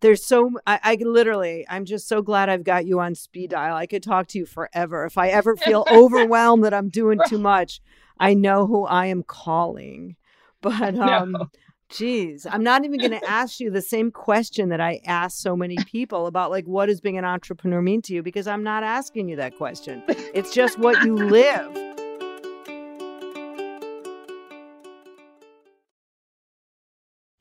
there's 0.00 0.22
so 0.22 0.50
I, 0.66 0.80
I 0.82 0.94
literally 1.00 1.64
i'm 1.68 1.84
just 1.84 2.08
so 2.08 2.22
glad 2.22 2.48
i've 2.48 2.64
got 2.64 2.86
you 2.86 2.98
on 2.98 3.14
speed 3.14 3.50
dial 3.50 3.76
i 3.76 3.86
could 3.86 4.02
talk 4.02 4.26
to 4.28 4.38
you 4.38 4.46
forever 4.46 5.04
if 5.06 5.16
i 5.16 5.28
ever 5.28 5.56
feel 5.56 5.86
overwhelmed 5.92 6.64
that 6.64 6.74
i'm 6.74 6.88
doing 6.88 7.20
too 7.28 7.38
much 7.38 7.80
i 8.18 8.34
know 8.34 8.66
who 8.66 8.84
i 8.84 9.06
am 9.06 9.22
calling 9.22 10.16
but 10.60 10.98
um 10.98 11.30
no. 11.30 11.50
Geez 11.92 12.46
i'm 12.50 12.62
not 12.62 12.84
even 12.84 12.98
going 12.98 13.10
to 13.20 13.30
ask 13.30 13.60
you 13.60 13.70
the 13.70 13.82
same 13.82 14.10
question 14.10 14.68
that 14.68 14.80
i 14.80 15.00
ask 15.04 15.38
so 15.38 15.54
many 15.54 15.76
people 15.86 16.26
about 16.26 16.50
like 16.50 16.64
what 16.64 16.86
does 16.86 17.00
being 17.00 17.18
an 17.18 17.24
entrepreneur 17.24 17.82
mean 17.82 18.02
to 18.02 18.14
you? 18.14 18.22
Because 18.22 18.46
i'm 18.46 18.62
not 18.62 18.82
asking 18.82 19.28
you 19.28 19.36
that 19.36 19.56
question. 19.56 20.02
It's 20.34 20.52
just 20.52 20.78
what 20.78 21.04
you 21.04 21.14
live 21.14 21.91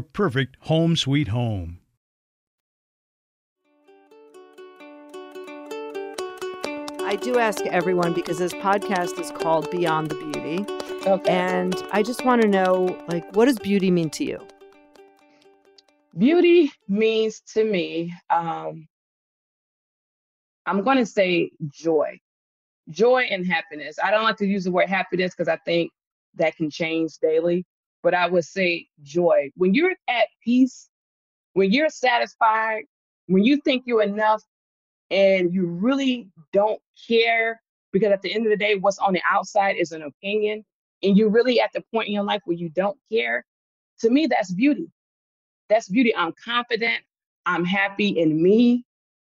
perfect 0.00 0.56
home 0.60 0.96
sweet 0.96 1.28
home. 1.28 1.78
I 7.10 7.16
do 7.16 7.38
ask 7.38 7.66
everyone 7.66 8.14
because 8.14 8.38
this 8.38 8.52
podcast 8.52 9.18
is 9.18 9.32
called 9.32 9.68
Beyond 9.70 10.10
the 10.10 10.14
Beauty. 10.14 10.64
Okay. 11.06 11.30
And 11.30 11.74
I 11.90 12.04
just 12.04 12.24
want 12.24 12.40
to 12.42 12.48
know 12.48 12.96
like 13.08 13.34
what 13.34 13.46
does 13.46 13.58
beauty 13.58 13.90
mean 13.90 14.10
to 14.10 14.24
you? 14.24 14.46
Beauty 16.16 16.70
means 16.88 17.40
to 17.54 17.64
me 17.64 18.14
um 18.30 18.86
I'm 20.66 20.84
going 20.84 20.98
to 20.98 21.06
say 21.06 21.50
joy. 21.72 22.20
Joy 22.90 23.22
and 23.30 23.44
happiness. 23.44 23.96
I 24.02 24.12
don't 24.12 24.22
like 24.22 24.36
to 24.36 24.46
use 24.46 24.64
the 24.64 24.70
word 24.70 24.88
happiness 24.88 25.32
because 25.36 25.48
I 25.48 25.56
think 25.64 25.90
that 26.36 26.56
can 26.56 26.70
change 26.70 27.18
daily 27.20 27.64
but 28.02 28.14
I 28.14 28.26
would 28.26 28.44
say 28.44 28.86
joy. 29.02 29.50
When 29.56 29.74
you're 29.74 29.94
at 30.08 30.28
peace, 30.44 30.88
when 31.54 31.72
you're 31.72 31.88
satisfied, 31.88 32.84
when 33.26 33.44
you 33.44 33.58
think 33.58 33.84
you're 33.86 34.02
enough 34.02 34.42
and 35.10 35.52
you 35.52 35.66
really 35.66 36.28
don't 36.52 36.80
care, 37.08 37.60
because 37.92 38.12
at 38.12 38.22
the 38.22 38.32
end 38.32 38.46
of 38.46 38.50
the 38.50 38.56
day, 38.56 38.76
what's 38.76 38.98
on 38.98 39.12
the 39.12 39.22
outside 39.30 39.76
is 39.76 39.92
an 39.92 40.02
opinion, 40.02 40.64
and 41.02 41.16
you're 41.16 41.30
really 41.30 41.60
at 41.60 41.72
the 41.72 41.82
point 41.92 42.08
in 42.08 42.14
your 42.14 42.24
life 42.24 42.42
where 42.44 42.56
you 42.56 42.68
don't 42.70 42.98
care, 43.10 43.44
to 44.00 44.10
me, 44.10 44.26
that's 44.26 44.52
beauty. 44.52 44.88
That's 45.68 45.88
beauty. 45.88 46.14
I'm 46.14 46.32
confident. 46.44 47.00
I'm 47.46 47.64
happy 47.64 48.08
in 48.08 48.42
me. 48.42 48.84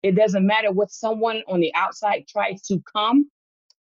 It 0.03 0.15
doesn't 0.15 0.47
matter 0.47 0.71
what 0.71 0.91
someone 0.91 1.43
on 1.49 1.61
the 1.61 1.75
outside 1.75 2.27
tries 2.29 2.63
to 2.63 2.83
come 2.93 3.31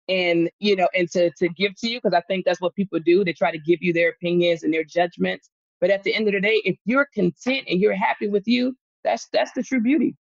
and 0.08 0.50
you 0.58 0.74
know 0.74 0.88
and 0.94 1.10
to 1.10 1.30
to 1.32 1.48
give 1.48 1.74
to 1.76 1.88
you 1.88 1.98
because 1.98 2.14
i 2.14 2.20
think 2.22 2.44
that's 2.44 2.60
what 2.60 2.74
people 2.74 2.98
do 2.98 3.24
they 3.24 3.32
try 3.32 3.50
to 3.50 3.58
give 3.58 3.82
you 3.82 3.92
their 3.92 4.10
opinions 4.10 4.62
and 4.62 4.72
their 4.72 4.84
judgments. 4.84 5.50
But 5.80 5.90
at 5.90 6.02
the 6.02 6.12
end 6.12 6.26
of 6.26 6.34
the 6.34 6.40
day 6.40 6.60
if 6.64 6.76
you're 6.84 7.06
content 7.14 7.66
and 7.68 7.80
you're 7.80 7.94
happy 7.94 8.28
with 8.28 8.48
you 8.48 8.76
that's 9.04 9.28
that's 9.32 9.52
the 9.52 9.62
true 9.62 9.80
beauty. 9.80 10.16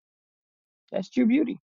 That's 0.91 1.09
true 1.09 1.25
beauty. 1.25 1.59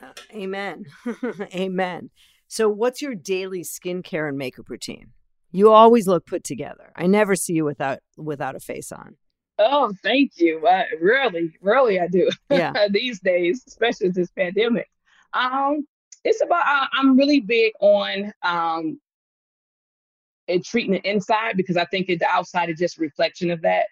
Uh, 0.00 0.12
amen. 0.32 0.86
Amen. 1.54 2.10
So 2.46 2.68
what's 2.68 3.02
your 3.02 3.14
daily 3.14 3.62
skincare 3.62 4.28
and 4.28 4.38
makeup 4.38 4.68
routine? 4.68 5.08
You 5.50 5.72
always 5.72 6.06
look 6.06 6.26
put 6.26 6.44
together. 6.44 6.92
I 6.94 7.06
never 7.06 7.34
see 7.34 7.54
you 7.54 7.64
without 7.64 7.98
without 8.16 8.54
a 8.54 8.60
face 8.60 8.92
on. 8.92 9.16
Oh 9.58 9.92
thank 10.02 10.32
you. 10.36 10.64
Uh, 10.66 10.84
really 11.00 11.56
really 11.60 11.98
i 11.98 12.06
do. 12.06 12.30
Yeah. 12.50 12.86
These 12.90 13.20
days 13.20 13.64
especially 13.66 14.10
this 14.10 14.30
pandemic. 14.30 14.88
Um 15.32 15.86
it's 16.28 16.42
about 16.42 16.62
I, 16.64 16.86
am 16.98 17.16
really 17.16 17.40
big 17.40 17.72
on 17.80 18.32
um 18.42 19.00
and 20.48 20.64
treating 20.64 20.92
the 20.92 21.08
inside 21.08 21.56
because 21.56 21.76
I 21.76 21.84
think 21.86 22.06
the 22.06 22.26
outside 22.30 22.70
is 22.70 22.78
just 22.78 22.98
reflection 22.98 23.50
of 23.50 23.60
that. 23.62 23.84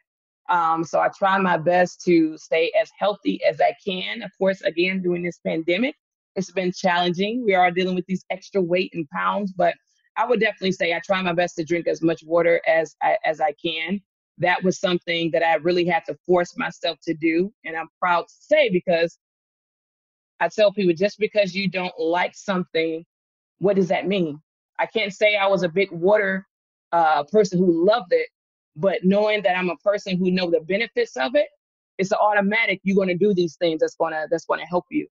Um, 0.48 0.84
so 0.84 1.00
I 1.00 1.08
try 1.16 1.36
my 1.38 1.58
best 1.58 2.00
to 2.06 2.38
stay 2.38 2.72
as 2.80 2.90
healthy 2.98 3.40
as 3.44 3.60
I 3.60 3.74
can. 3.84 4.22
Of 4.22 4.30
course, 4.38 4.62
again, 4.62 5.02
during 5.02 5.22
this 5.22 5.38
pandemic, 5.46 5.94
it's 6.34 6.50
been 6.50 6.72
challenging. 6.72 7.44
We 7.44 7.54
are 7.54 7.70
dealing 7.70 7.94
with 7.94 8.06
these 8.06 8.24
extra 8.30 8.62
weight 8.62 8.92
and 8.94 9.08
pounds, 9.10 9.52
but 9.52 9.74
I 10.16 10.24
would 10.24 10.40
definitely 10.40 10.72
say 10.72 10.94
I 10.94 11.00
try 11.04 11.20
my 11.20 11.34
best 11.34 11.56
to 11.56 11.64
drink 11.64 11.86
as 11.88 12.00
much 12.00 12.22
water 12.24 12.62
as 12.66 12.96
I, 13.02 13.18
as 13.24 13.40
I 13.40 13.52
can. 13.62 14.00
That 14.38 14.62
was 14.62 14.78
something 14.80 15.30
that 15.32 15.42
I 15.42 15.56
really 15.56 15.84
had 15.84 16.04
to 16.06 16.16
force 16.26 16.56
myself 16.56 16.98
to 17.02 17.14
do, 17.14 17.52
and 17.64 17.76
I'm 17.76 17.88
proud 18.00 18.22
to 18.28 18.34
say 18.38 18.70
because 18.70 19.18
I 20.40 20.48
tell 20.48 20.72
people 20.72 20.94
just 20.94 21.18
because 21.18 21.54
you 21.54 21.68
don't 21.68 21.92
like 21.98 22.34
something, 22.34 23.04
what 23.58 23.76
does 23.76 23.88
that 23.88 24.06
mean? 24.06 24.40
I 24.78 24.86
can't 24.86 25.12
say 25.12 25.36
I 25.36 25.46
was 25.46 25.62
a 25.62 25.68
big 25.68 25.90
water 25.90 26.46
uh, 26.92 27.24
person 27.24 27.58
who 27.58 27.86
loved 27.86 28.12
it, 28.12 28.28
but 28.76 28.98
knowing 29.04 29.42
that 29.42 29.56
I'm 29.56 29.70
a 29.70 29.76
person 29.78 30.18
who 30.18 30.30
know 30.30 30.50
the 30.50 30.60
benefits 30.60 31.16
of 31.16 31.34
it, 31.34 31.48
it's 31.98 32.12
an 32.12 32.18
automatic. 32.20 32.80
You're 32.84 32.96
going 32.96 33.08
to 33.08 33.16
do 33.16 33.32
these 33.34 33.56
things 33.56 33.80
that's 33.80 33.96
gonna 33.96 34.26
that's 34.30 34.44
going 34.44 34.60
to 34.60 34.66
help 34.66 34.84
you. 34.90 35.06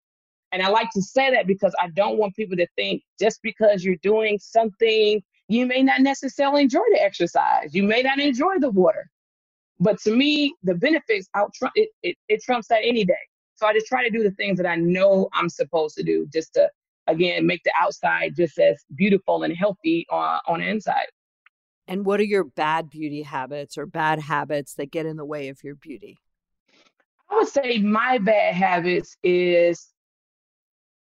And 0.52 0.62
I 0.62 0.70
like 0.70 0.90
to 0.92 1.02
say 1.02 1.32
that 1.32 1.48
because 1.48 1.74
I 1.82 1.90
don't 1.90 2.18
want 2.18 2.36
people 2.36 2.56
to 2.58 2.68
think 2.76 3.04
just 3.20 3.42
because 3.44 3.84
you're 3.84 3.98
doing 4.04 4.40
something, 4.40 5.22
you 5.50 5.66
may 5.66 5.84
not 5.84 6.02
necessarily 6.02 6.64
enjoy 6.64 6.84
the 6.94 7.02
exercise. 7.04 7.74
You 7.74 7.84
may 7.84 8.04
not 8.04 8.20
enjoy 8.20 8.60
the 8.60 8.70
water. 8.70 9.10
But 9.80 10.00
to 10.02 10.16
me, 10.16 10.56
the 10.64 10.76
benefits 10.76 11.28
out 11.36 11.54
it, 11.76 11.90
it, 12.04 12.16
it 12.30 12.42
trumps 12.44 12.68
that 12.70 12.82
any 12.84 13.06
day. 13.06 13.14
So 13.56 13.68
I 13.68 13.74
just 13.74 13.88
try 13.88 14.04
to 14.04 14.10
do 14.10 14.24
the 14.24 14.32
things 14.32 14.58
that 14.58 14.66
I 14.66 14.76
know 14.76 15.30
I'm 15.34 15.50
supposed 15.50 15.96
to 15.98 16.04
do 16.04 16.28
just 16.32 16.54
to 16.56 16.70
again 17.08 17.46
make 17.46 17.64
the 17.64 17.72
outside 17.80 18.36
just 18.36 18.58
as 18.60 18.84
beautiful 18.96 19.44
and 19.44 19.56
healthy 19.56 20.06
on, 20.10 20.40
on 20.48 20.60
the 20.60 20.68
inside. 20.68 21.08
And 21.88 22.06
what 22.06 22.20
are 22.20 22.24
your 22.24 22.44
bad 22.44 22.90
beauty 22.90 23.22
habits 23.22 23.78
or 23.78 23.86
bad 23.86 24.20
habits 24.20 24.74
that 24.76 24.92
get 24.92 25.06
in 25.06 25.18
the 25.18 25.26
way 25.26 25.50
of 25.50 25.64
your 25.64 25.76
beauty? 25.76 26.18
I 27.30 27.36
would 27.36 27.48
say 27.48 27.78
my 27.80 28.18
bad 28.18 28.56
habits 28.56 29.18
is 29.24 29.88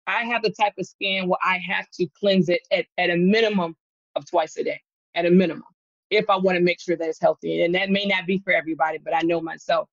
I 0.06 0.24
have 0.24 0.42
the 0.42 0.50
type 0.50 0.74
of 0.78 0.86
skin 0.86 1.28
where 1.28 1.38
I 1.42 1.58
have 1.58 1.88
to 1.94 2.06
cleanse 2.18 2.48
it 2.48 2.60
at, 2.70 2.86
at 2.98 3.10
a 3.10 3.16
minimum 3.16 3.76
of 4.16 4.26
twice 4.26 4.56
a 4.56 4.64
day, 4.64 4.80
at 5.14 5.26
a 5.26 5.30
minimum, 5.30 5.64
if 6.10 6.28
I 6.28 6.36
want 6.36 6.56
to 6.58 6.62
make 6.62 6.80
sure 6.80 6.96
that 6.96 7.08
it's 7.08 7.20
healthy. 7.20 7.62
And 7.62 7.74
that 7.74 7.90
may 7.90 8.04
not 8.04 8.26
be 8.26 8.38
for 8.44 8.52
everybody, 8.52 8.98
but 8.98 9.14
I 9.14 9.20
know 9.22 9.40
myself. 9.40 9.88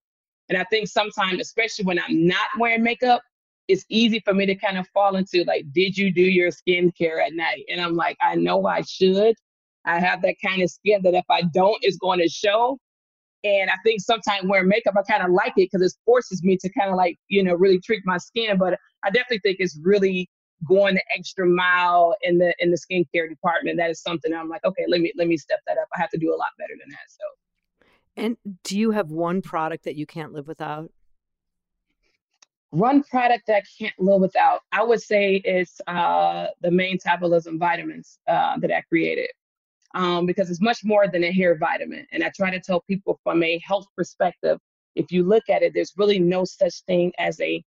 And 0.49 0.57
I 0.57 0.65
think 0.65 0.87
sometimes, 0.87 1.39
especially 1.39 1.85
when 1.85 1.99
I'm 1.99 2.27
not 2.27 2.49
wearing 2.59 2.83
makeup, 2.83 3.21
it's 3.67 3.85
easy 3.89 4.19
for 4.25 4.33
me 4.33 4.45
to 4.45 4.55
kind 4.55 4.77
of 4.77 4.87
fall 4.93 5.15
into 5.15 5.43
like, 5.45 5.65
did 5.71 5.97
you 5.97 6.11
do 6.11 6.21
your 6.21 6.49
skincare 6.49 7.25
at 7.25 7.33
night? 7.33 7.63
And 7.69 7.79
I'm 7.79 7.95
like, 7.95 8.17
I 8.21 8.35
know 8.35 8.65
I 8.65 8.81
should. 8.81 9.35
I 9.85 9.99
have 9.99 10.21
that 10.23 10.35
kind 10.45 10.61
of 10.61 10.69
skin 10.69 11.01
that 11.03 11.13
if 11.13 11.25
I 11.29 11.43
don't, 11.53 11.77
it's 11.81 11.97
going 11.97 12.19
to 12.19 12.27
show. 12.27 12.77
And 13.43 13.69
I 13.69 13.75
think 13.83 14.01
sometimes 14.01 14.47
wearing 14.47 14.67
makeup, 14.67 14.95
I 14.97 15.01
kind 15.09 15.23
of 15.23 15.31
like 15.31 15.53
it 15.57 15.69
because 15.71 15.81
it 15.81 15.93
forces 16.05 16.43
me 16.43 16.57
to 16.57 16.69
kind 16.73 16.91
of 16.91 16.95
like, 16.95 17.17
you 17.27 17.43
know, 17.43 17.55
really 17.55 17.79
treat 17.79 18.03
my 18.05 18.17
skin. 18.17 18.57
But 18.57 18.77
I 19.03 19.09
definitely 19.09 19.39
think 19.39 19.57
it's 19.59 19.79
really 19.81 20.29
going 20.67 20.95
the 20.95 21.03
extra 21.17 21.47
mile 21.47 22.15
in 22.21 22.37
the 22.37 22.53
in 22.59 22.69
the 22.69 22.77
skincare 22.77 23.27
department. 23.27 23.77
That 23.77 23.89
is 23.89 24.01
something 24.01 24.33
I'm 24.33 24.49
like, 24.49 24.63
okay, 24.63 24.85
let 24.87 25.01
me 25.01 25.11
let 25.17 25.27
me 25.27 25.37
step 25.37 25.59
that 25.65 25.77
up. 25.77 25.87
I 25.95 25.99
have 25.99 26.11
to 26.11 26.19
do 26.19 26.29
a 26.29 26.37
lot 26.37 26.49
better 26.59 26.73
than 26.79 26.89
that. 26.89 27.07
So 27.07 27.23
and 28.17 28.37
do 28.63 28.77
you 28.77 28.91
have 28.91 29.09
one 29.09 29.41
product 29.41 29.85
that 29.85 29.95
you 29.95 30.05
can't 30.05 30.33
live 30.33 30.47
without? 30.47 30.91
One 32.71 33.03
product 33.03 33.47
that 33.47 33.57
I 33.57 33.63
can't 33.77 33.99
live 33.99 34.21
without, 34.21 34.61
I 34.71 34.83
would 34.83 35.01
say, 35.01 35.35
is 35.35 35.81
uh, 35.87 36.47
the 36.61 36.71
main 36.71 36.93
Metabolism 36.93 37.59
vitamins 37.59 38.19
uh, 38.27 38.57
that 38.59 38.71
I 38.71 38.81
created. 38.81 39.29
Um, 39.93 40.25
because 40.25 40.49
it's 40.49 40.61
much 40.61 40.85
more 40.85 41.09
than 41.09 41.25
a 41.25 41.33
hair 41.33 41.57
vitamin. 41.57 42.07
And 42.13 42.23
I 42.23 42.31
try 42.33 42.49
to 42.49 42.61
tell 42.61 42.79
people 42.81 43.19
from 43.25 43.43
a 43.43 43.59
health 43.59 43.87
perspective, 43.97 44.57
if 44.95 45.11
you 45.11 45.23
look 45.23 45.49
at 45.49 45.63
it, 45.63 45.73
there's 45.73 45.91
really 45.97 46.17
no 46.17 46.45
such 46.45 46.81
thing 46.83 47.11
as 47.17 47.41
a 47.41 47.61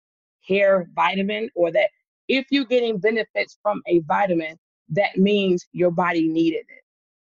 hair 0.47 0.87
vitamin, 0.93 1.49
or 1.55 1.71
that 1.71 1.89
if 2.27 2.45
you're 2.51 2.65
getting 2.65 2.99
benefits 2.99 3.57
from 3.63 3.81
a 3.87 3.99
vitamin, 4.01 4.55
that 4.89 5.17
means 5.17 5.65
your 5.71 5.89
body 5.89 6.27
needed 6.27 6.65
it. 6.69 6.83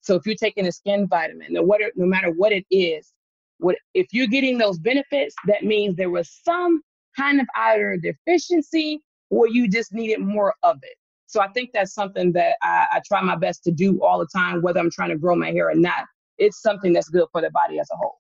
So 0.06 0.16
if 0.16 0.26
you're 0.26 0.36
taking 0.36 0.68
a 0.68 0.72
skin 0.72 1.08
vitamin, 1.08 1.54
no, 1.54 1.64
what, 1.64 1.82
no 1.96 2.06
matter 2.06 2.30
what 2.30 2.52
it 2.52 2.66
is, 2.70 3.12
what 3.58 3.76
if 3.96 4.08
you're 4.12 4.28
getting 4.28 4.58
those 4.58 4.78
benefits, 4.78 5.36
that 5.48 5.64
means 5.64 5.96
there 5.96 6.12
was 6.12 6.30
some 6.44 6.82
kind 7.18 7.42
of 7.42 7.48
either 7.56 7.98
deficiency 7.98 9.02
or 9.30 9.48
you 9.48 9.68
just 9.68 9.94
needed 9.94 10.20
more 10.20 10.54
of 10.62 10.78
it. 10.84 10.96
So 11.26 11.42
I 11.42 11.48
think 11.50 11.72
that's 11.74 11.94
something 11.94 12.32
that 12.34 12.56
I, 12.62 12.86
I 12.92 13.02
try 13.06 13.20
my 13.22 13.36
best 13.36 13.64
to 13.64 13.72
do 13.72 14.04
all 14.04 14.20
the 14.20 14.28
time, 14.28 14.62
whether 14.62 14.80
I'm 14.80 14.92
trying 14.92 15.10
to 15.10 15.18
grow 15.18 15.36
my 15.36 15.52
hair 15.52 15.70
or 15.70 15.76
not. 15.76 16.06
It's 16.38 16.62
something 16.62 16.94
that's 16.94 17.10
good 17.10 17.28
for 17.32 17.42
the 17.42 17.50
body 17.50 17.80
as 17.80 17.90
a 17.92 17.96
whole. 17.96 18.20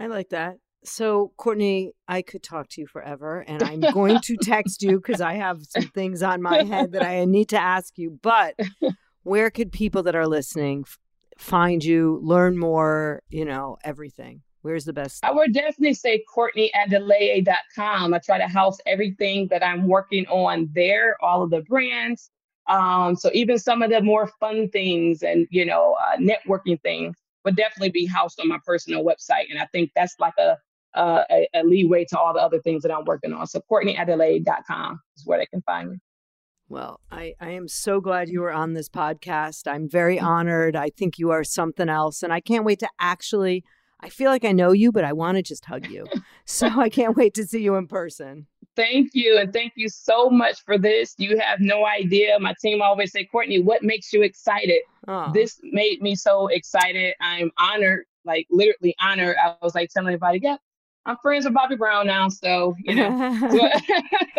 I 0.00 0.08
like 0.08 0.30
that. 0.30 0.56
So, 0.84 1.32
Courtney, 1.36 1.92
I 2.08 2.22
could 2.22 2.42
talk 2.42 2.68
to 2.70 2.80
you 2.80 2.88
forever, 2.88 3.44
and 3.46 3.62
I'm 3.62 3.80
going 3.92 4.18
to 4.22 4.36
text 4.36 4.82
you 4.82 4.96
because 4.96 5.20
I 5.20 5.34
have 5.34 5.62
some 5.68 5.88
things 5.94 6.24
on 6.24 6.42
my 6.42 6.64
head 6.64 6.92
that 6.92 7.04
I 7.04 7.24
need 7.24 7.50
to 7.50 7.58
ask 7.58 7.96
you. 7.96 8.18
But 8.20 8.56
where 9.22 9.50
could 9.50 9.70
people 9.70 10.02
that 10.02 10.16
are 10.16 10.26
listening 10.26 10.84
find 11.38 11.82
you, 11.84 12.20
learn 12.22 12.58
more, 12.58 13.22
you 13.28 13.44
know, 13.44 13.76
everything? 13.84 14.42
Where's 14.62 14.84
the 14.84 14.92
best? 14.92 15.24
I 15.24 15.32
would 15.32 15.52
definitely 15.52 15.94
say 15.94 16.24
CourtneyAdeleye.com. 16.34 18.14
I 18.14 18.18
try 18.18 18.38
to 18.38 18.46
house 18.46 18.78
everything 18.86 19.48
that 19.48 19.64
I'm 19.64 19.88
working 19.88 20.24
on 20.26 20.70
there, 20.72 21.16
all 21.20 21.42
of 21.42 21.50
the 21.50 21.62
brands. 21.62 22.30
Um, 22.68 23.16
so 23.16 23.28
even 23.34 23.58
some 23.58 23.82
of 23.82 23.90
the 23.90 24.00
more 24.00 24.28
fun 24.38 24.68
things 24.68 25.24
and, 25.24 25.48
you 25.50 25.64
know, 25.66 25.96
uh, 26.00 26.16
networking 26.16 26.80
things 26.80 27.16
would 27.44 27.56
definitely 27.56 27.90
be 27.90 28.06
housed 28.06 28.38
on 28.40 28.46
my 28.46 28.58
personal 28.64 29.04
website. 29.04 29.50
And 29.50 29.58
I 29.58 29.66
think 29.72 29.90
that's 29.96 30.14
like 30.20 30.34
a, 30.38 30.56
uh, 30.94 31.24
a, 31.28 31.48
a 31.54 31.64
leeway 31.64 32.04
to 32.04 32.18
all 32.18 32.32
the 32.32 32.40
other 32.40 32.60
things 32.60 32.84
that 32.84 32.92
I'm 32.92 33.04
working 33.04 33.32
on. 33.32 33.48
So 33.48 33.60
CourtneyAdeleye.com 33.68 35.00
is 35.16 35.26
where 35.26 35.38
they 35.38 35.46
can 35.46 35.62
find 35.62 35.90
me. 35.90 35.98
Well, 36.72 37.00
I, 37.10 37.34
I 37.38 37.50
am 37.50 37.68
so 37.68 38.00
glad 38.00 38.30
you 38.30 38.40
were 38.40 38.50
on 38.50 38.72
this 38.72 38.88
podcast. 38.88 39.70
I'm 39.70 39.90
very 39.90 40.16
mm. 40.16 40.22
honored. 40.22 40.74
I 40.74 40.88
think 40.88 41.18
you 41.18 41.28
are 41.30 41.44
something 41.44 41.90
else. 41.90 42.22
And 42.22 42.32
I 42.32 42.40
can't 42.40 42.64
wait 42.64 42.78
to 42.78 42.88
actually, 42.98 43.62
I 44.00 44.08
feel 44.08 44.30
like 44.30 44.46
I 44.46 44.52
know 44.52 44.72
you, 44.72 44.90
but 44.90 45.04
I 45.04 45.12
want 45.12 45.36
to 45.36 45.42
just 45.42 45.66
hug 45.66 45.88
you. 45.88 46.06
so 46.46 46.68
I 46.68 46.88
can't 46.88 47.14
wait 47.14 47.34
to 47.34 47.44
see 47.44 47.60
you 47.60 47.74
in 47.74 47.88
person. 47.88 48.46
Thank 48.74 49.10
you. 49.12 49.36
And 49.36 49.52
thank 49.52 49.74
you 49.76 49.90
so 49.90 50.30
much 50.30 50.64
for 50.64 50.78
this. 50.78 51.14
You 51.18 51.38
have 51.38 51.60
no 51.60 51.84
idea. 51.84 52.38
My 52.40 52.54
team 52.62 52.80
always 52.80 53.12
say, 53.12 53.26
Courtney, 53.26 53.60
what 53.60 53.82
makes 53.82 54.10
you 54.10 54.22
excited? 54.22 54.80
Oh. 55.06 55.30
This 55.34 55.60
made 55.62 56.00
me 56.00 56.14
so 56.14 56.46
excited. 56.46 57.12
I'm 57.20 57.50
honored, 57.58 58.06
like 58.24 58.46
literally 58.50 58.96
honored. 58.98 59.36
I 59.44 59.56
was 59.60 59.74
like 59.74 59.90
telling 59.90 60.08
everybody, 60.08 60.40
yeah, 60.42 60.56
I'm 61.04 61.18
friends 61.18 61.44
with 61.44 61.52
Bobbi 61.52 61.76
Brown 61.76 62.06
now. 62.06 62.30
So, 62.30 62.74
you 62.82 62.94
know. 62.94 63.50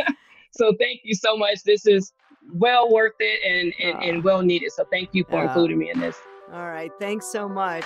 so 0.52 0.74
thank 0.80 1.02
you 1.04 1.14
so 1.14 1.38
much. 1.38 1.62
This 1.62 1.86
is 1.86 2.12
well 2.52 2.92
worth 2.92 3.14
it 3.20 3.40
and, 3.46 3.74
and, 3.80 4.04
and 4.04 4.24
well 4.24 4.42
needed. 4.42 4.72
So 4.72 4.86
thank 4.92 5.10
you 5.14 5.24
for 5.30 5.44
including 5.44 5.78
me 5.78 5.92
in 5.92 6.00
this. 6.00 6.18
All 6.52 6.68
right. 6.68 6.92
Thanks 7.00 7.26
so 7.28 7.48
much. 7.48 7.86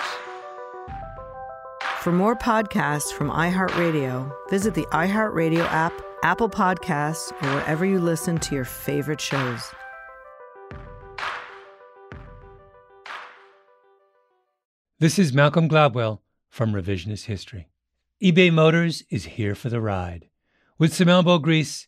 For 1.99 2.11
more 2.11 2.35
podcasts 2.35 3.11
from 3.11 3.29
iHeartRadio, 3.29 4.31
visit 4.49 4.73
the 4.73 4.85
iHeartRadio 4.91 5.65
app, 5.65 5.93
Apple 6.23 6.49
Podcasts, 6.49 7.31
or 7.43 7.55
wherever 7.55 7.85
you 7.85 7.99
listen 7.99 8.37
to 8.39 8.55
your 8.55 8.65
favorite 8.65 9.21
shows. 9.21 9.71
This 14.99 15.19
is 15.19 15.31
Malcolm 15.33 15.69
Gladwell 15.69 16.19
from 16.49 16.73
Revisionist 16.73 17.25
History. 17.25 17.67
eBay 18.23 18.51
Motors 18.51 19.03
is 19.09 19.25
here 19.25 19.53
for 19.53 19.69
the 19.69 19.81
ride. 19.81 20.29
With 20.79 20.93
some 20.93 21.09
elbow 21.09 21.37
grease, 21.37 21.87